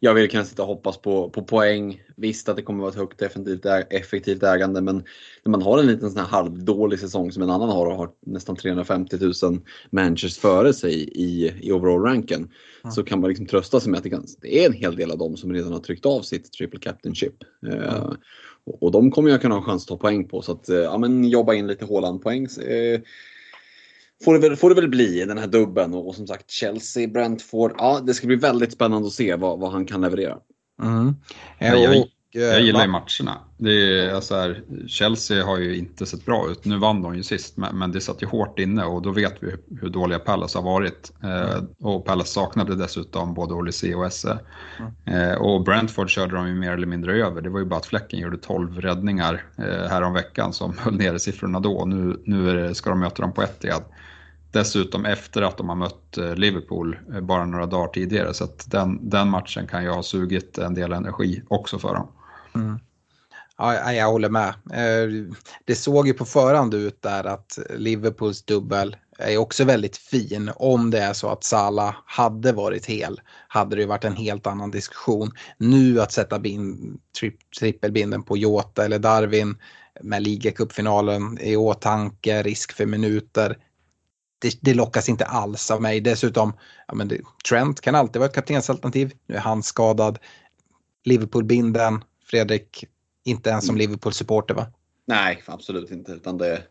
[0.00, 2.02] jag vill kanske sitta och hoppas på, på poäng.
[2.16, 5.04] Visst att det kommer att vara ett högt effektivt, effektivt ägande men
[5.42, 8.10] när man har en liten sån här halvdålig säsong som en annan har och har
[8.26, 12.92] nästan 350 000 managers före sig i, i overall-ranken mm.
[12.92, 15.10] så kan man liksom trösta sig med att det, kan, det, är en hel del
[15.10, 17.34] av dem som redan har tryckt av sitt triple captainship.
[17.66, 17.78] Mm.
[17.78, 18.12] Uh,
[18.64, 20.76] och, och de kommer jag kunna ha chans att ta poäng på så att uh,
[20.76, 22.46] ja, men jobba in lite Haaland-poäng.
[22.46, 23.00] Uh,
[24.24, 27.08] får det, väl, får det väl bli den här dubben och, och, som sagt Chelsea,
[27.08, 27.74] Brentford.
[27.78, 30.38] Ja, det ska bli väldigt spännande att se vad, vad han kan leverera.
[30.82, 31.14] Mm.
[31.58, 33.38] Jag, jag gillar ju matcherna.
[33.58, 36.64] Det är, alltså här, Chelsea har ju inte sett bra ut.
[36.64, 39.34] Nu vann de ju sist, men, men det satt ju hårt inne och då vet
[39.40, 41.12] vi hur dåliga Palace har varit.
[41.22, 44.38] Eh, och Palace saknade dessutom både Olise och Esse.
[44.78, 45.30] Mm.
[45.30, 47.42] Eh, och Brentford körde de ju mer eller mindre över.
[47.42, 51.18] Det var ju bara att Fläcken gjorde 12 räddningar eh, här veckan som höll nere
[51.18, 51.84] siffrorna då.
[51.84, 53.82] Nu, nu det, ska de möta dem på Etihad.
[54.52, 58.34] Dessutom efter att de har mött eh, Liverpool eh, bara några dagar tidigare.
[58.34, 62.08] Så att den, den matchen kan ju ha sugit en del energi också för dem.
[62.54, 62.78] Mm.
[63.58, 64.48] Ja, jag håller med.
[64.72, 65.34] Eh,
[65.64, 70.50] det såg ju på förhand ut där att Liverpools dubbel är också väldigt fin.
[70.56, 74.70] Om det är så att Salah hade varit hel hade det varit en helt annan
[74.70, 75.30] diskussion.
[75.58, 79.56] Nu att sätta bin, tri, trippelbinden på Jota eller Darwin
[80.00, 83.56] med ligacupfinalen i åtanke, risk för minuter.
[84.42, 86.00] Det, det, lockas inte alls av mig.
[86.00, 86.52] Dessutom,
[86.88, 89.12] ja, men det, Trent kan alltid vara ett kaptensalternativ.
[89.26, 90.18] Nu är han skadad.
[91.04, 92.84] Liverpool-binden, Fredrik,
[93.24, 93.78] inte ens som mm.
[93.78, 94.66] Liverpool-supporter va?
[95.06, 96.12] Nej, absolut inte.
[96.12, 96.62] Utan det,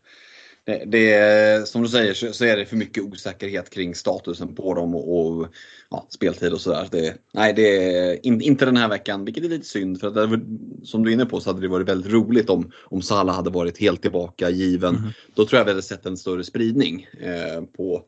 [0.64, 4.94] det, det, som du säger så är det för mycket osäkerhet kring statusen på dem
[4.94, 5.48] och, och
[5.90, 6.88] ja, speltid och sådär.
[6.90, 10.00] Det, nej, det är in, inte den här veckan, vilket är lite synd.
[10.00, 10.40] För att det,
[10.84, 13.50] som du är inne på så hade det varit väldigt roligt om, om Salah hade
[13.50, 14.96] varit helt tillbaka, given.
[14.96, 15.10] Mm.
[15.34, 18.02] Då tror jag vi hade sett en större spridning eh, på,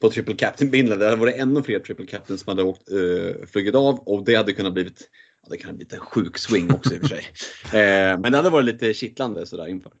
[0.00, 0.98] på triple captain-bindeln.
[0.98, 4.34] Det hade varit ännu fler triple captains som hade åkt, eh, flugit av och det
[4.34, 5.08] hade kunnat blivit
[5.42, 7.26] Ja, det kan bli en sjuk swing också i och för sig.
[7.80, 9.92] Eh, men det hade varit lite kittlande sådär inför.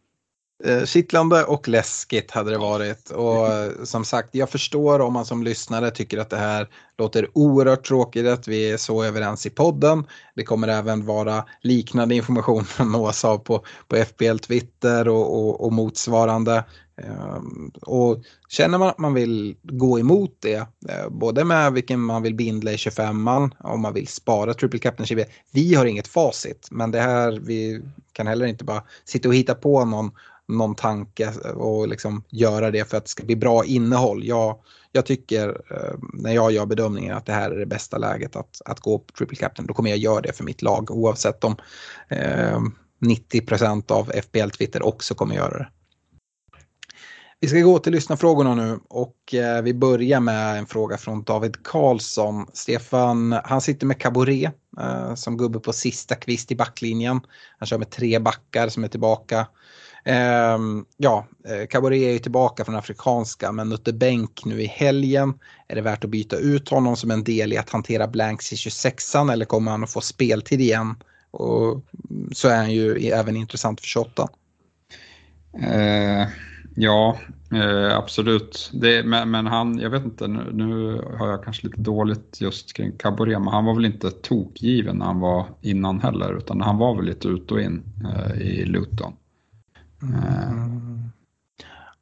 [0.64, 3.10] Eh, kittlande och läskigt hade det varit.
[3.10, 7.28] Och eh, som sagt, jag förstår om man som lyssnare tycker att det här låter
[7.34, 10.06] oerhört tråkigt att vi är så överens i podden.
[10.34, 15.64] Det kommer även vara liknande information från nås av på, på FBL Twitter och, och,
[15.64, 16.64] och motsvarande.
[17.02, 22.22] Ehm, och känner man att man vill gå emot det, eh, både med vilken man
[22.22, 26.90] vill bindla i 25an, om man vill spara triple captain Vi har inget facit, men
[26.90, 27.82] det här, vi
[28.12, 30.10] kan heller inte bara sitta och hitta på någon,
[30.58, 34.24] någon tanke och liksom göra det för att det ska bli bra innehåll.
[34.24, 34.58] Jag,
[34.92, 38.62] jag tycker eh, när jag gör bedömningen att det här är det bästa läget att,
[38.64, 41.56] att gå på triple captain, då kommer jag göra det för mitt lag oavsett om
[42.08, 42.60] eh,
[43.00, 45.68] 90% av FBL Twitter också kommer göra det.
[47.42, 51.62] Vi ska gå till lyssnarfrågorna nu och eh, vi börjar med en fråga från David
[51.62, 52.46] Karlsson.
[52.52, 57.20] Stefan, han sitter med Caboret eh, som gubbe på sista kvist i backlinjen.
[57.58, 59.46] Han kör med tre backar som är tillbaka.
[60.04, 61.26] Ehm, eh, ja,
[61.70, 65.34] Caboret är ju tillbaka från afrikanska men Nutte Bänk nu i helgen.
[65.68, 68.56] Är det värt att byta ut honom som en del i att hantera blanks i
[68.56, 70.94] 26an eller kommer han att få speltid igen?
[71.30, 71.84] Och
[72.32, 74.28] så är han ju även intressant för 28.
[75.62, 76.28] Eh
[76.74, 77.18] Ja,
[77.52, 78.70] eh, absolut.
[78.74, 82.72] Det, men, men, han, jag vet inte, nu, nu, har jag kanske lite dåligt just
[82.72, 86.78] kring Caboret, men han var väl inte tokgiven när han var innan heller, utan han
[86.78, 89.12] var väl lite ut och in eh, i Luton.
[90.02, 91.02] Mm.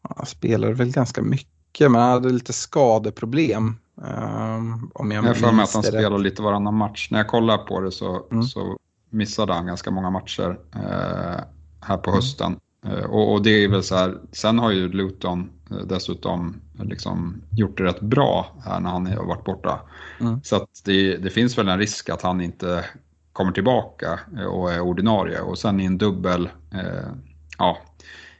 [0.03, 5.53] Han spelade väl ganska mycket, men han hade lite skadeproblem Um, om jag har för
[5.53, 6.21] mig att han rätt.
[6.21, 7.09] lite varannan match.
[7.11, 8.43] När jag kollar på det så, Mm.
[8.43, 8.77] så
[9.11, 11.41] missade han ganska många matcher eh,
[11.81, 12.17] här på Mm.
[12.17, 12.57] hösten.
[12.87, 17.43] Eh, och, och det är väl så här, sen har ju Luton eh, dessutom liksom
[17.51, 19.81] gjort det rätt bra här när han har varit borta.
[20.21, 20.41] Mm.
[20.45, 22.85] Så det, det finns väl en risk att han inte
[23.33, 25.41] kommer tillbaka eh, och är ordinarie.
[25.41, 27.09] Och sen i en dubbel, eh,
[27.59, 27.79] ja,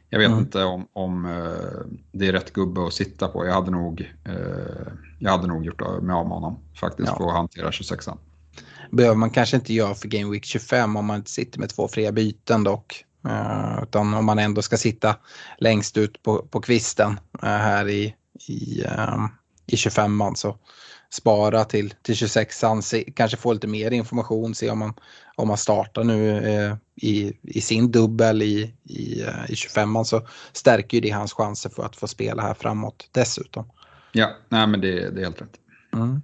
[0.09, 0.39] jag vet Mm.
[0.39, 3.45] inte om, om eh, det är rätt gubbe att sitta på.
[3.45, 7.17] Jag hade nog, eh, jag hade nog gjort mig av med honom faktiskt Ja.
[7.17, 8.17] för att hantera 26an.
[8.91, 11.87] behöver man kanske inte göra för Game Week 25 om man inte sitter med två
[11.87, 13.05] fria byten dock.
[13.27, 15.15] Eh, utan om man ändå ska sitta
[15.57, 18.15] längst ut på, på kvisten här i,
[18.47, 18.83] i,
[19.67, 20.57] i 25an så
[21.11, 24.93] spara till, till 26an, se, kanske få lite mer information, se om man,
[25.39, 30.27] om man startar nu eh, i, i sin dubbel i, i, eh, i 25an så
[30.53, 33.65] stärker ju det hans chanser för att få spela här framåt dessutom.
[34.11, 35.55] Ja, nej men det, det är helt rätt.
[35.93, 36.21] Mm.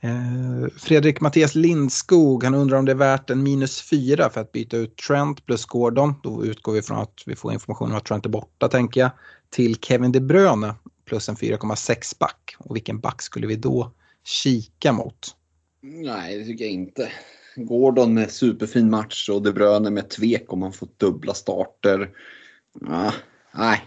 [0.00, 4.52] Eh, Fredrik Mattias Lindskog, han undrar om det är värt en minus fyra för att
[4.52, 6.14] byta ut Trent plus Gordon.
[6.22, 9.10] Då utgår vi från att vi får information om att Trent är borta tänker jag.
[9.50, 10.74] Till Kevin De Bruyne
[11.04, 12.56] plus en 4,6 back.
[12.58, 13.92] Och vilken back skulle vi då
[14.24, 15.36] kika mot?
[15.82, 17.12] Nej, det tycker jag inte.
[17.56, 22.10] Gordon med superfin match och De Bruyne med tvek om man får dubbla starter.
[22.88, 23.12] Ah,
[23.54, 23.82] nej,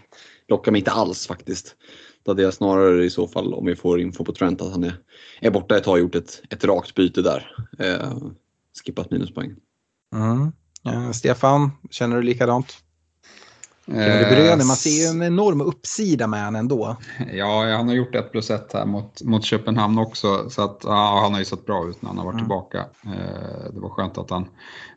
[0.48, 1.76] lockar mig inte alls faktiskt.
[2.22, 4.84] Då hade jag snarare i så fall, om vi får info på Trent, att han
[4.84, 4.94] är,
[5.40, 7.56] är borta ett tag gjort ett, ett rakt byte där.
[7.78, 8.18] Eh,
[8.84, 9.56] skippat minuspoäng.
[10.14, 10.52] Mm.
[10.86, 12.78] Eh, Stefan, känner du likadant?
[13.94, 16.96] Kevin man ser ju en enorm uppsida med han ändå.
[17.32, 20.50] Ja, han har gjort ett plus ett här mot, mot Köpenhamn också.
[20.50, 22.44] Så att, ja, han har ju sett bra ut när han har varit Mm.
[22.44, 22.78] tillbaka.
[23.04, 24.48] Eh, det var skönt att han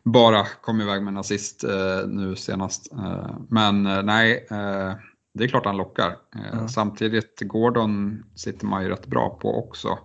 [0.04, 2.92] bara kom iväg med en assist eh, nu senast.
[2.94, 4.92] Eh, men eh, nej, eh,
[5.34, 6.16] det är klart han lockar.
[6.36, 6.70] Eh, Mm.
[6.70, 9.98] Samtidigt, Gordon sitter man ju rätt bra på också.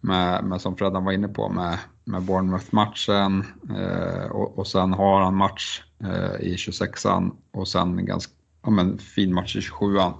[0.00, 3.44] Med, med som Freddan var inne på, med, med Bournemouth-matchen
[3.76, 8.32] eh, och, och sen har han match eh, i 26an och sen en ganska
[8.62, 10.12] ja, men, fin match i 27an.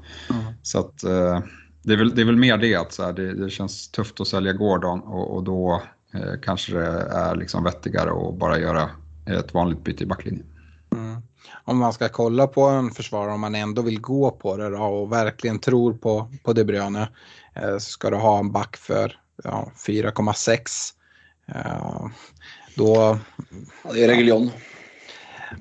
[0.62, 1.40] Så att, eh,
[1.82, 4.20] det, är väl, det är väl mer det att så här, det, det känns tufft
[4.20, 5.82] att sälja Gordon och, och då
[6.14, 8.90] eh, kanske det är liksom vettigare att bara göra
[9.26, 10.46] ett vanligt byte i backlinjen.
[10.92, 11.22] Mm.
[11.64, 14.78] Om man ska kolla på en försvarare, om man ändå vill gå på det då,
[14.78, 17.08] och verkligen tror på, på De Bruyne,
[17.54, 20.92] eh, så ska du ha en back för ja, 4,6.
[21.46, 22.06] Eh,
[22.74, 23.18] då,
[23.84, 24.50] Ja, det är Reguljon.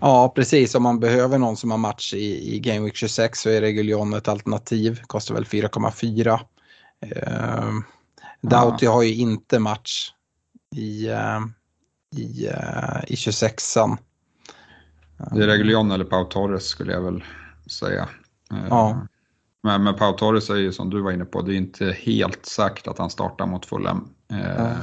[0.01, 3.49] ja precis, om man behöver någon som har match i, i Game Week 26 så
[3.49, 6.39] är Reguljon ett alternativ, kostar väl 4,4.
[7.01, 7.73] Eh,
[8.41, 10.11] Doughty har ju inte match
[10.75, 11.39] i, eh,
[12.15, 13.97] i, eh, i 26an.
[15.32, 17.23] Det är Reguljon eller Pau Torres skulle jag väl
[17.80, 18.09] säga.
[18.69, 19.07] Ja.
[19.68, 22.45] Men, men Pau Torres är ju som du var inne på, det är inte helt
[22.45, 24.09] säkert att han startar mot Fulham.
[24.32, 24.78] Eh,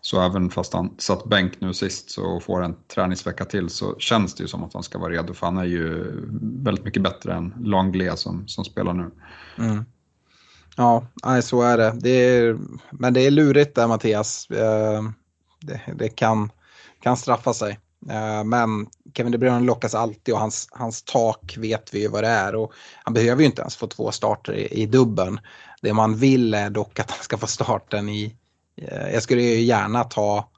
[0.00, 4.34] Så även fast han satt bänk nu sist så får en träningsvecka till så känns
[4.34, 6.12] det ju som att han ska vara redo för han är ju
[6.64, 9.10] väldigt mycket bättre än Langley som, som spelar nu.
[9.58, 9.84] Mm.
[10.76, 11.92] Ja, nej, så är det.
[12.00, 12.58] det är,
[12.90, 14.50] men det är lurigt där Mattias.
[14.50, 15.02] Eh,
[15.60, 16.50] Det, det kan,
[17.02, 17.80] kan straffa sig.
[18.10, 22.22] Eh, men Kevin De Bruyne lockas alltid och hans, hans tak vet vi ju vad
[22.24, 22.54] det är.
[22.54, 22.72] Och
[23.04, 25.40] han behöver ju inte ens få två starter i, i dubben.
[25.82, 28.36] Det man vill är dock att han ska få starten i...
[28.76, 30.48] Eh, jag skulle ju gärna ta...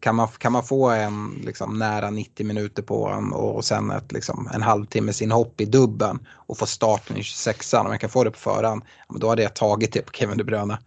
[0.00, 4.12] Kan man, kan man få en liksom, nära 90 minuter på en och sen ett,
[4.12, 8.24] liksom, en halvtimmes inhopp i dubben och få starten i 26an, om jag kan få
[8.24, 10.78] det på förhand, då hade jag tagit det på Kevin De Bruyne.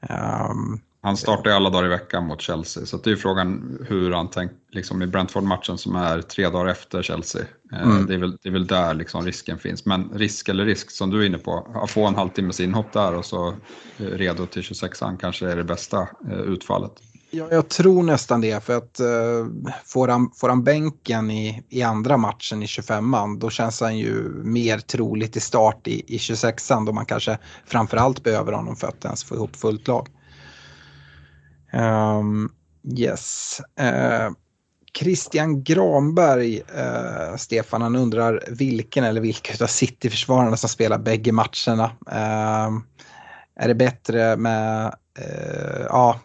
[0.00, 3.78] Um, han startar ju alla dagar i veckan mot Chelsea så det är ju frågan
[3.88, 7.42] hur han tänkt liksom i Brentford-matchen som är tre dagar efter Chelsea.
[7.72, 8.06] Eh, Mm.
[8.06, 9.86] Det, är väl, det är väl där liksom risken finns.
[9.86, 13.14] Men risk eller risk som du är inne på, att få en halvtimmes inhopp där
[13.14, 13.48] och så
[13.98, 16.92] eh, redo till 26an kanske är det bästa eh, utfallet.
[17.30, 18.64] Ja, jag tror nästan det.
[18.64, 19.46] För att uh,
[19.84, 24.14] får, han, får han bänken i, i andra matchen i 25an då känns han ju
[24.44, 29.04] mer troligt i start i, i 26an då man kanske framförallt behöver honom för att
[29.04, 30.08] ens få ihop fullt lag.
[31.72, 32.50] Ehm,
[32.98, 33.60] yes.
[33.80, 34.30] Eh,
[34.98, 41.90] Christian Granberg, eh, Stefan, han undrar vilken eller vilka av City-försvararna som spelar bägge matcherna.
[42.10, 42.82] Ehm,
[43.56, 46.20] är det bättre med, eh, ja,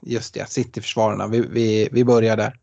[0.00, 1.26] just det, City-försvararna.
[1.26, 2.54] Vi, vi, vi börjar där.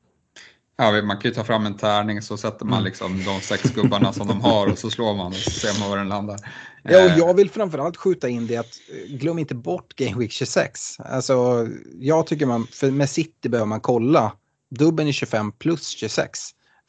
[0.77, 2.83] Ja, man kan ju ta fram en tärning så sätter man Mm.
[2.85, 5.89] liksom de sex gubbarna som de har och så slår man och så ser man
[5.89, 6.39] var den landar.
[6.83, 10.19] Ja, och Eh, jag vill framförallt skjuta in det att eh, glöm inte bort Game
[10.19, 10.99] Week 26.
[10.99, 11.67] Alltså,
[11.99, 14.31] jag tycker man, för med City behöver man kolla
[14.69, 16.39] dubben i 25 plus 26.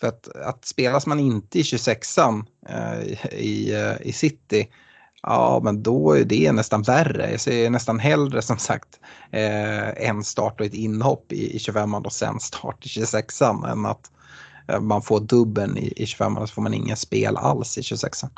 [0.00, 4.68] För att, att spelas man inte i 26an eh, i, eh, i City,
[5.26, 7.30] Ja, men då är det nästan värre.
[7.30, 9.00] Jag ser nästan hellre som sagt
[9.30, 13.86] eh, en start och ett inhopp i, i 25 och sen start i 26an än
[13.86, 14.10] att
[14.68, 17.80] eh, man får dubben i, i 25 och så får man ingen spel alls i
[17.80, 18.30] 26an.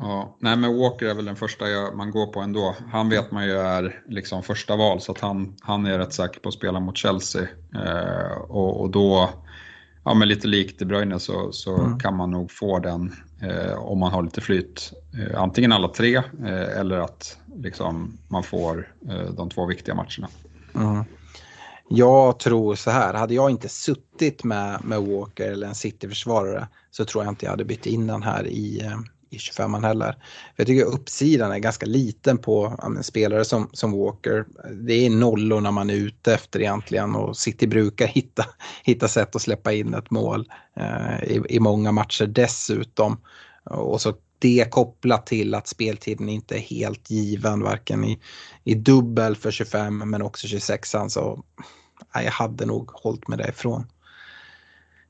[0.00, 2.76] Ja, nej men Walker är väl den första jag, man går på ändå.
[2.92, 6.40] Han vet man ju är liksom första val så att han, han är rätt säker
[6.40, 7.42] på att spela mot Chelsea.
[7.74, 9.30] Eh, och, och då,
[10.04, 11.98] ja men lite likt De Bruyne så, så mm.
[11.98, 14.92] kan man nog få den eh, om man har lite flyt.
[15.18, 20.28] Eh, antingen alla tre eh, eller att liksom, man får eh, de två viktiga matcherna.
[20.74, 21.04] Mm.
[21.88, 27.04] Jag tror så här, hade jag inte suttit med, med Walker eller en City-försvarare så
[27.04, 28.98] tror jag inte jag hade bytt in den här i, eh,
[29.30, 30.16] i 25 heller.
[30.56, 34.46] jag tycker uppsidan är ganska liten på ja, spelare som, som Walker.
[34.72, 38.44] Det är nollorna man är ute efter egentligen och City brukar hitta,
[38.84, 43.20] hitta sätt att släppa in ett mål eh, i, i många matcher dessutom.
[43.64, 48.18] Och så det kopplat till att speltiden inte är helt given varken i,
[48.64, 51.44] i dubbel för 25 men också 26an så
[52.14, 53.86] ja, jag hade nog hållit mig därifrån.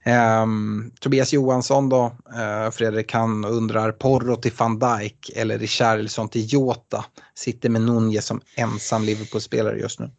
[0.09, 6.53] Um, Tobias Johansson då, uh, Fredrik han undrar Porro till van Dijk eller Richarlison till
[6.53, 7.05] Jota.
[7.35, 10.11] Sitter med Nunez som ensam Liverpool-spelare just nu.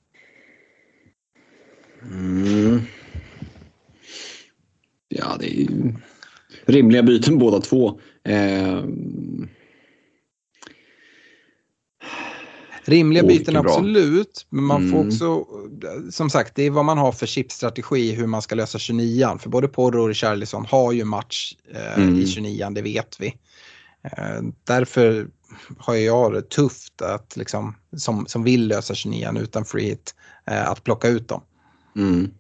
[2.02, 2.82] Mm.
[5.08, 5.94] Ja, det är ju
[6.66, 8.00] rimliga byten båda två.
[8.30, 8.84] Uh,
[12.90, 14.92] Rimliga byten absolut, men man mm.
[14.92, 15.46] får också,
[16.12, 19.38] som sagt, det är vad man har för chipstrategi hur man ska lösa 29an.
[19.38, 22.16] För både Porro och Richarlison har ju match eh, mm.
[22.16, 23.28] i 29an, det vet vi.
[24.04, 25.28] Eh, därför
[25.78, 30.70] har jag det tufft att liksom, som, som vill lösa 29an utan free hit, eh,
[30.70, 31.42] att plocka ut dem.
[31.96, 32.32] Mm.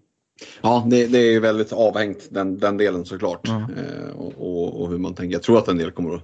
[0.62, 3.48] Ja, det, det, är väldigt avhängt den, den delen såklart.
[3.48, 3.64] Mm.
[3.64, 5.34] Eh, och, och, och, hur man tänker.
[5.34, 6.24] Jag tror att en del kommer att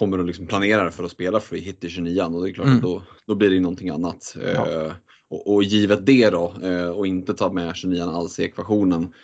[0.00, 2.66] kommer att liksom planera för att spela free hit i 29 och det är klart
[2.66, 2.76] mm.
[2.76, 4.36] att då, då blir det någonting annat.
[4.54, 4.70] Ja.
[4.70, 4.92] Eh,
[5.28, 9.14] och, och, givet det då eh, och inte ta med 29 alls i ekvationen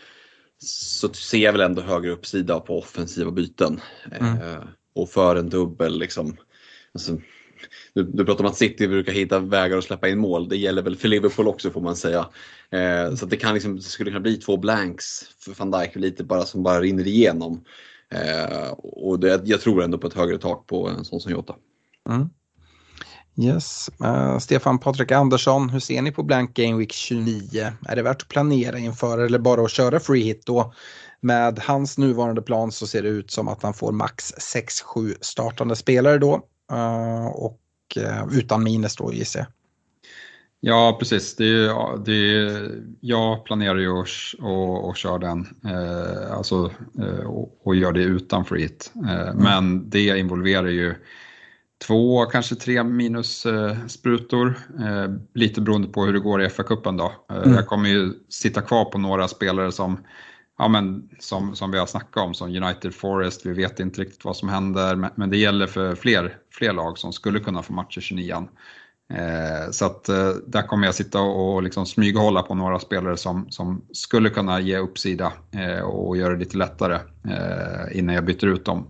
[0.62, 3.80] så ser jag väl ändå högre uppsida på offensiva byten.
[4.20, 4.34] Mm.
[4.34, 6.36] Eh, och för en dubbel liksom.
[6.94, 7.16] Alltså,
[7.94, 10.48] du, du pratar om att City brukar hitta vägar att släppa in mål.
[10.48, 12.28] Det gäller väl för Liverpool också får man säga.
[12.70, 16.24] Eh, så det, kan liksom, det skulle kunna bli två blanks för van Dijk lite
[16.24, 17.64] bara som bara rinner igenom.
[18.14, 21.54] Eh, och det, jag tror ändå på ett högre tak på en sån som Jota.
[22.08, 22.28] Mm.
[23.38, 23.90] Yes.
[24.04, 27.72] Uh, Stefan Patrik Andersson, hur ser ni på Blank Game Week 29?
[27.88, 30.72] Är det värt att planera inför eller bara att köra free hit då?
[31.20, 35.76] Med hans nuvarande plan så ser det ut som att han får max 6-7 startande
[35.76, 36.40] spelare då.
[36.72, 37.60] Uh, och
[37.96, 39.48] uh, utan minus då gissar jag.
[40.60, 41.36] Ja, precis.
[41.36, 44.08] Det är, det är, jag planerar ju att
[44.38, 48.92] och, och köra den eh, alltså, eh, och, och, gör det utan freehit.
[49.04, 49.36] Eh, mm.
[49.36, 50.94] Men det involverar ju
[51.86, 54.58] två, kanske tre minussprutor.
[54.80, 57.12] Eh, lite beroende på hur det går i FA-cupen då.
[57.30, 57.54] Eh, mm.
[57.54, 59.98] Jag kommer ju sitta kvar på några spelare som
[60.58, 64.24] Ja, men som, som vi har snackat om, som United Forest, vi vet inte riktigt
[64.24, 67.72] vad som händer, men, men det gäller för fler, fler lag som skulle kunna få
[67.72, 68.44] matcher 29 Eh,
[69.08, 73.46] Eh, så att eh, där kommer jag sitta och liksom smyghålla på några spelare som,
[73.50, 76.98] som skulle kunna ge uppsida eh, och göra det lite lättare
[77.92, 78.86] innan jag byter ut dem.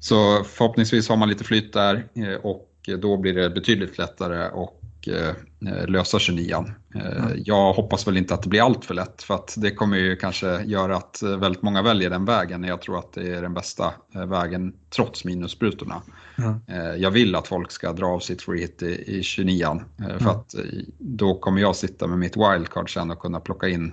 [0.00, 2.06] Så förhoppningsvis har man lite flyt där
[2.42, 6.64] och då blir det betydligt lättare och Eh, lösa 29
[6.94, 7.42] mm.
[7.44, 10.16] Jag hoppas väl inte att det blir allt för lätt för att det kommer ju
[10.16, 12.64] kanske göra att eh, väldigt många väljer den vägen.
[12.64, 16.02] Jag tror att det är den bästa vägen trots minussprutorna.
[16.38, 17.00] Mm.
[17.00, 20.28] Jag vill att folk ska dra av sitt free hit i, i 29 för mm.
[20.28, 20.54] att
[20.98, 23.92] då kommer jag sitta med mitt wildcard sen och kunna plocka in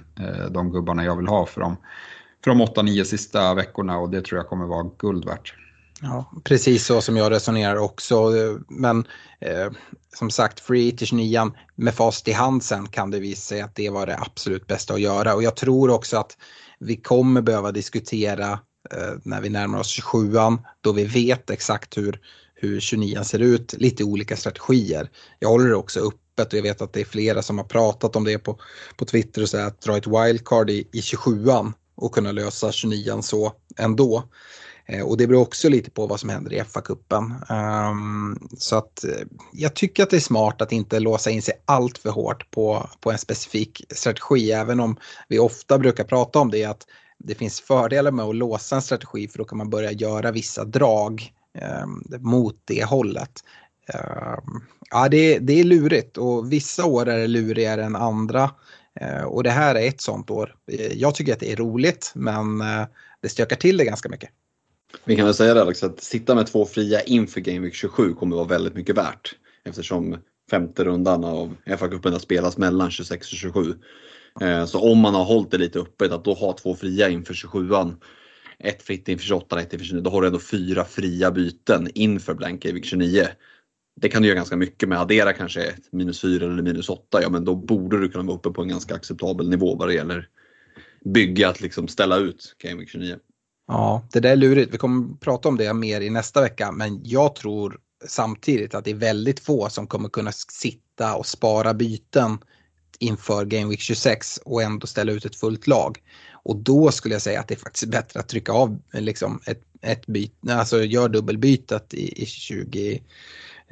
[0.50, 1.78] de gubbarna jag vill ha för de,
[2.44, 5.56] för de 8-9 sista veckorna och det tror jag kommer vara guld värt.
[6.02, 8.32] Ja, precis så som jag resonerar också.
[8.70, 9.06] Men
[9.40, 9.72] eh,
[10.16, 13.76] som sagt, free till 29 med fast i hand sen kan det visa sig att
[13.76, 15.36] det var det absolut bästa att göra.
[15.36, 16.38] Och jag tror också att
[16.80, 18.52] vi kommer behöva diskutera
[18.92, 22.20] eh, när vi närmar oss 27an då vi vet exakt hur,
[22.56, 25.10] hur 29 ser ut, lite olika strategier.
[25.40, 28.16] Jag håller det också öppet och jag vet att det är flera som har pratat
[28.16, 28.60] om det på,
[28.96, 33.22] på Twitter och så att dra ett wildcard i, i 27an och kunna lösa 29an
[33.22, 34.24] så ändå.
[34.92, 37.24] Eh, och det beror också lite på vad som händer i FA-cupen.
[37.50, 41.42] Um, ehm, så att eh, jag tycker att det är smart att inte låsa in
[41.42, 44.98] sig allt för hårt på, på en specifik strategi, även om
[45.28, 46.86] vi ofta brukar prata om det, att
[47.20, 50.66] det finns fördelar med att låsa en strategi för då kan man börja göra vissa
[50.66, 51.34] drag
[51.84, 53.32] um, mot det hållet.
[53.94, 58.52] Um, ja, det, det är lurigt och vissa år är det lurigare än andra.
[59.02, 60.56] Uh, och det här är ett sånt år.
[60.92, 62.86] Jag tycker att det är roligt men uh,
[63.22, 64.30] det stökar till det ganska mycket.
[65.06, 68.14] Vi kan väl säga det Alex, att sitta med två fria inför Game Week 27
[68.14, 69.36] kommer vara väldigt mycket värt.
[69.64, 70.18] Eftersom
[70.52, 73.74] femte rundan av FA-cupen spelas mellan 26 och 27.
[74.42, 77.34] Eh, så om man har hållit det lite öppet, att då ha två fria inför
[77.34, 77.96] 27an.
[78.60, 80.02] Ett fritt inför 28, ett inför 29.
[80.02, 83.28] Då har du ändå fyra fria byten inför Blank Game Week 29.
[84.02, 85.00] Det kan du göra ganska mycket med.
[85.00, 87.22] Addera kanske ett minus 4 eller minus 8.
[87.22, 89.94] Ja, men då borde du kunna vara uppe på en ganska acceptabel nivå vad det
[89.94, 90.30] gäller
[91.06, 93.16] bygga att liksom ställa ut Game Week 29.
[93.68, 94.74] Ja, det där är lurigt.
[94.74, 98.92] Vi kommer prata om det mer i nästa vecka, men jag tror samtidigt att det
[98.92, 102.38] är väldigt få som kommer kunna sitta och spara byten
[103.00, 105.98] inför Game Week 26 och ändå ställa ut ett fullt lag.
[106.44, 109.62] Och då skulle jag säga att det är faktiskt bättre att trycka av liksom ett,
[109.82, 113.04] ett byte, alltså gör dubbelbytet i, i 20,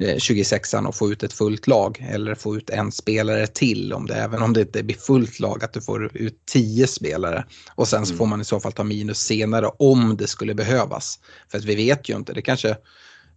[0.00, 4.06] 26an eh, och få ut ett fullt lag eller få ut en spelare till om
[4.06, 7.44] det, även om det inte blir fullt lag, att du får ut tio spelare.
[7.74, 8.18] Och sen så mm.
[8.18, 11.18] får man i så fall ta minus senare om det skulle behövas.
[11.50, 12.70] För att vi vet ju inte, det kanske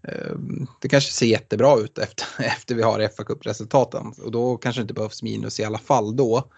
[0.07, 0.35] eh,
[0.81, 4.83] det kanske ser jättebra ut efter, efter vi har fa Cup-resultaten och då kanske det
[4.83, 6.49] inte behövs minus i alla fall då.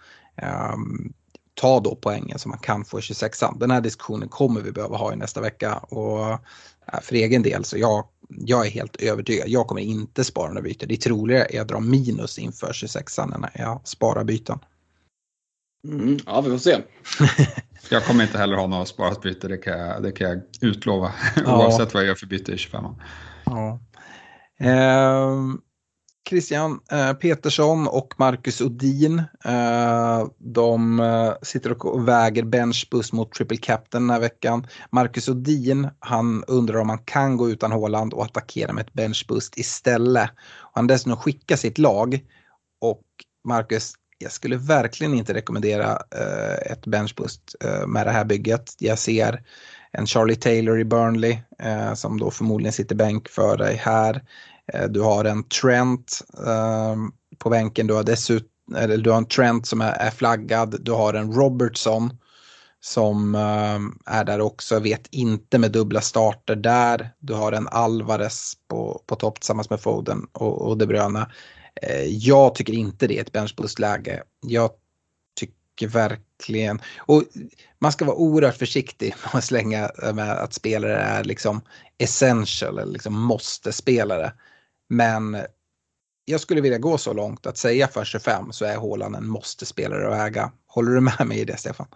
[0.72, 1.12] Um,
[1.54, 3.58] ta då poängen som man kan få i 26an.
[3.58, 6.38] Den här diskussionen kommer vi behöva ha i nästa vecka och
[7.02, 9.48] för egen del så jag jag är helt övertygad.
[9.48, 10.88] Jag kommer inte spara några byten.
[10.88, 14.58] Det är troligare att jag drar minus inför 26an när jag sparar byten.
[15.84, 16.78] Mm, ja, vi får se.
[17.90, 21.12] jag kommer inte heller ha några sparat byte, det kan jag, det kan jag utlova.
[21.44, 21.58] Ja.
[21.58, 22.84] Oavsett vad jag gör för byte i 25
[23.44, 23.80] Ja.
[24.58, 25.60] Ehm,
[26.28, 29.18] Christian eh, Petersson och Marcus Odin.
[29.44, 34.66] Eh, de eh, sitter och väger benchboost mot triple captain den här veckan.
[34.90, 39.58] Marcus Odin, han undrar om han kan gå utan Håland och attackera med ett benchboost
[39.58, 40.30] istället.
[40.72, 42.20] Han dessutom skickar sitt lag
[42.80, 43.04] och
[43.44, 48.74] Marcus, jag skulle verkligen inte rekommendera eh, ett benchboost eh, med det här bygget.
[48.78, 49.42] Jag ser
[49.92, 51.38] en Charlie Taylor i Burnley
[51.94, 54.22] som då förmodligen sitter bänk för dig här.
[54.72, 59.28] Eh, du har en Trent ehm, på bänken, du har dessutom eller du har en
[59.28, 62.18] Trent som är, flaggad, du har en Robertson
[62.80, 67.10] som ehm, är där också, vet inte med dubbla starter där.
[67.18, 71.26] Du har en Alvarez på, på topp tillsammans med Foden och, och De Bruyne.
[71.82, 74.22] Eh, jag tycker inte det är ett benchboost-läge.
[74.46, 74.70] Jag
[75.34, 77.22] tycker verkligen, och
[77.78, 81.60] man ska vara oerhört försiktig med att slänga med att spelare är liksom
[81.98, 84.32] essential eller liksom måste-spelare.
[84.88, 85.36] Men
[86.24, 90.14] jag skulle vilja gå så långt att säga för 25 så är Håland en måste-spelare
[90.14, 90.52] att äga.
[90.66, 91.86] Håller du med mig i det Stefan?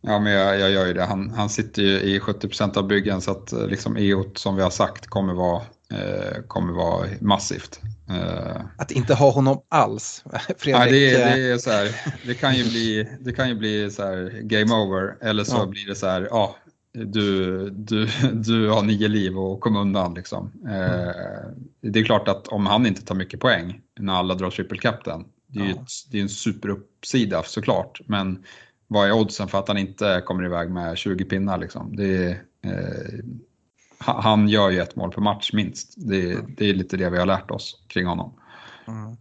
[0.00, 1.04] Ja, men jag, jag gör ju det.
[1.04, 4.62] Han, han sitter ju i 70% av byggen så att eh, liksom EOT som vi
[4.62, 5.62] har sagt kommer vara,
[5.92, 7.80] eh, kommer vara massivt.
[8.10, 8.60] Eh.
[8.78, 10.24] Att inte ha honom alls,
[10.58, 10.82] Fredrik.
[10.82, 13.90] Ja, det, är, det, är så här, det kan ju bli, det kan ju bli
[13.90, 15.66] så här game over eller så ja.
[15.66, 16.56] blir det så här, ja,
[16.92, 20.14] du, du, du har nio liv och kom undan.
[20.14, 20.52] Liksom.
[20.66, 24.78] Eh, det är klart att om han inte tar mycket poäng när alla drar triple
[24.78, 25.70] captain, det är, ja.
[25.70, 28.00] ett, det är en superuppsida såklart.
[28.06, 28.44] Men
[28.86, 31.58] vad är oddsen för att han inte kommer iväg med 20 pinnar?
[31.58, 31.96] Liksom?
[31.96, 32.30] Det
[32.64, 33.24] eh,
[33.98, 35.94] han gör ju ett mål per match minst.
[35.96, 38.34] Det, det, är lite det vi har lärt oss kring honom.
[38.88, 39.16] Mm.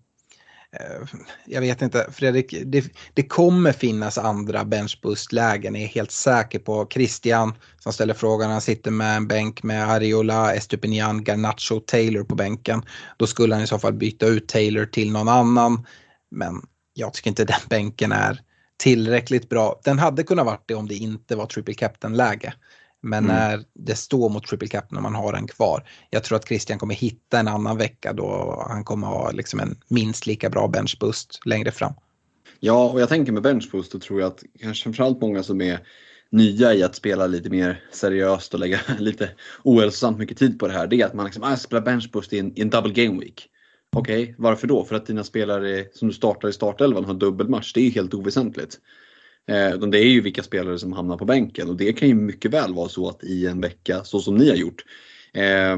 [0.80, 1.08] Eh,
[1.46, 6.88] jag vet inte, Fredrik, det, det kommer finnas andra benchboost-lägen, jag är helt säker på.
[6.94, 12.36] Christian som ställer frågan, han sitter med en bänk med Ariola, Estupinian, Garnacho, Taylor på
[12.36, 12.84] bänken.
[13.18, 15.86] Då skulle han i så fall byta ut Taylor till någon annan.
[16.32, 16.62] Men
[16.94, 18.42] jag tycker inte den bänken är
[18.78, 19.82] tillräckligt bra.
[19.84, 22.54] Den hade kunnat varit det om det inte var triple captain-läge.
[23.02, 23.36] Men mm.
[23.36, 25.90] när det står mot triple cap när man har den kvar.
[26.10, 29.78] Jag tror att Christian kommer hitta en annan vecka då han kommer ha liksom en
[29.88, 31.94] minst lika bra benchboost längre fram.
[32.60, 35.80] Ja, och jag tänker med benchboost då tror jag att kanske framförallt många som är
[36.32, 39.30] nya i att spela lite mer seriöst och lägga lite
[39.64, 40.88] ohälsosamt mycket tid på det här.
[40.88, 43.48] Det är att man liksom, ah, spelar benchboost i en, i en double game week.
[43.96, 44.86] Okej, okay, varför då?
[44.86, 47.74] För att dina spelare som du startar i startelvan har dubbelmatch.
[47.74, 48.80] Det är ju helt oväsentligt.
[49.50, 52.16] Eh, utan det är ju vilka spelare som hamnar på bänken och det kan ju
[52.16, 54.86] mycket väl vara så att i en vecka, så som ni har gjort,
[55.34, 55.78] eh,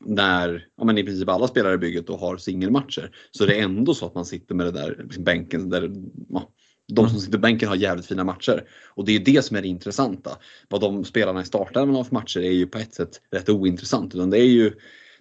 [0.00, 3.62] när ja, men i princip alla spelare i bygget då har singelmatcher, så det är
[3.62, 5.90] ändå så att man sitter med det där liksom bänken där
[6.28, 6.50] ja,
[6.92, 8.68] de som sitter på bänken har jävligt fina matcher.
[8.94, 10.38] Och det är det som är det intressanta.
[10.68, 14.14] Vad de spelarna i startelvan har för matcher är ju på ett sätt rätt ointressant.
[14.14, 14.72] Utan det är ju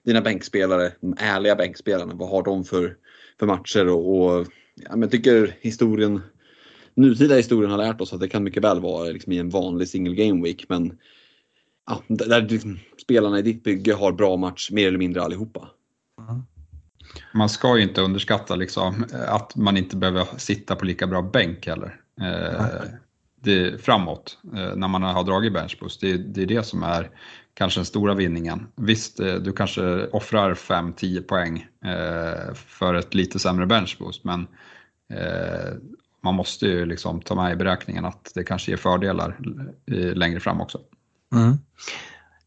[0.05, 2.97] dina bänkspelare, de ärliga bänkspelarna, vad har de för,
[3.39, 3.87] för matcher?
[3.87, 6.21] Och, och ja, men jag tycker historien
[6.95, 9.87] nutida historien har lärt oss att det kan mycket väl vara liksom i en vanlig
[9.87, 10.97] single game week men
[11.87, 15.69] ja, där liksom, spelarna i ditt bygge har bra match mer eller mindre allihopa.
[16.29, 16.41] Mm.
[17.33, 21.67] Man ska ju inte underskatta liksom, att man inte behöver sitta på lika bra bänk
[21.67, 21.99] heller.
[22.21, 22.65] Eh,
[23.43, 26.01] det, framåt eh, när man har dragit benchboost.
[26.01, 27.09] Det, det är det som är
[27.53, 28.67] kanske den stora vinningen.
[28.75, 34.47] Visst, eh, du kanske offrar 5-10 poäng eh, för ett lite sämre benchboost, men
[35.13, 35.73] eh,
[36.23, 39.37] man måste ju liksom ta med i beräkningen att det kanske ger fördelar
[40.15, 40.79] längre fram också.
[41.35, 41.57] Mm.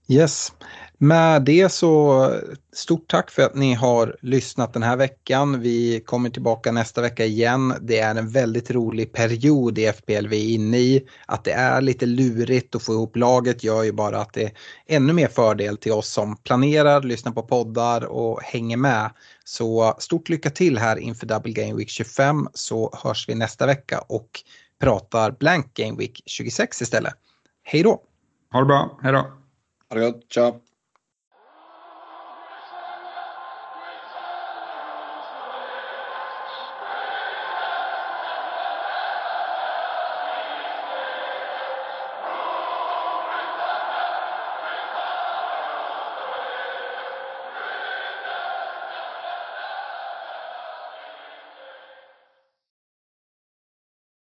[0.08, 0.52] Yes.
[0.98, 2.30] Med det så
[2.72, 5.60] stort tack för att ni har lyssnat den här veckan.
[5.60, 7.74] Vi kommer tillbaka nästa vecka igen.
[7.80, 11.06] Det är en väldigt rolig period i FPL vi är inne i.
[11.26, 14.52] Att det är lite lurigt att få ihop laget gör ju bara att det är
[14.86, 19.10] ännu mer fördel till oss som planerar, lyssnar på poddar och hänger med.
[19.48, 23.98] Så stort lycka till här inför Double Game Week 25 så hörs vi nästa vecka
[23.98, 24.28] och
[24.80, 27.14] pratar Blank Game Week 26 istället.
[27.62, 28.02] Hej då!
[28.52, 29.18] Ha det bra, hej då!
[29.88, 30.60] Ha det gott, ciao!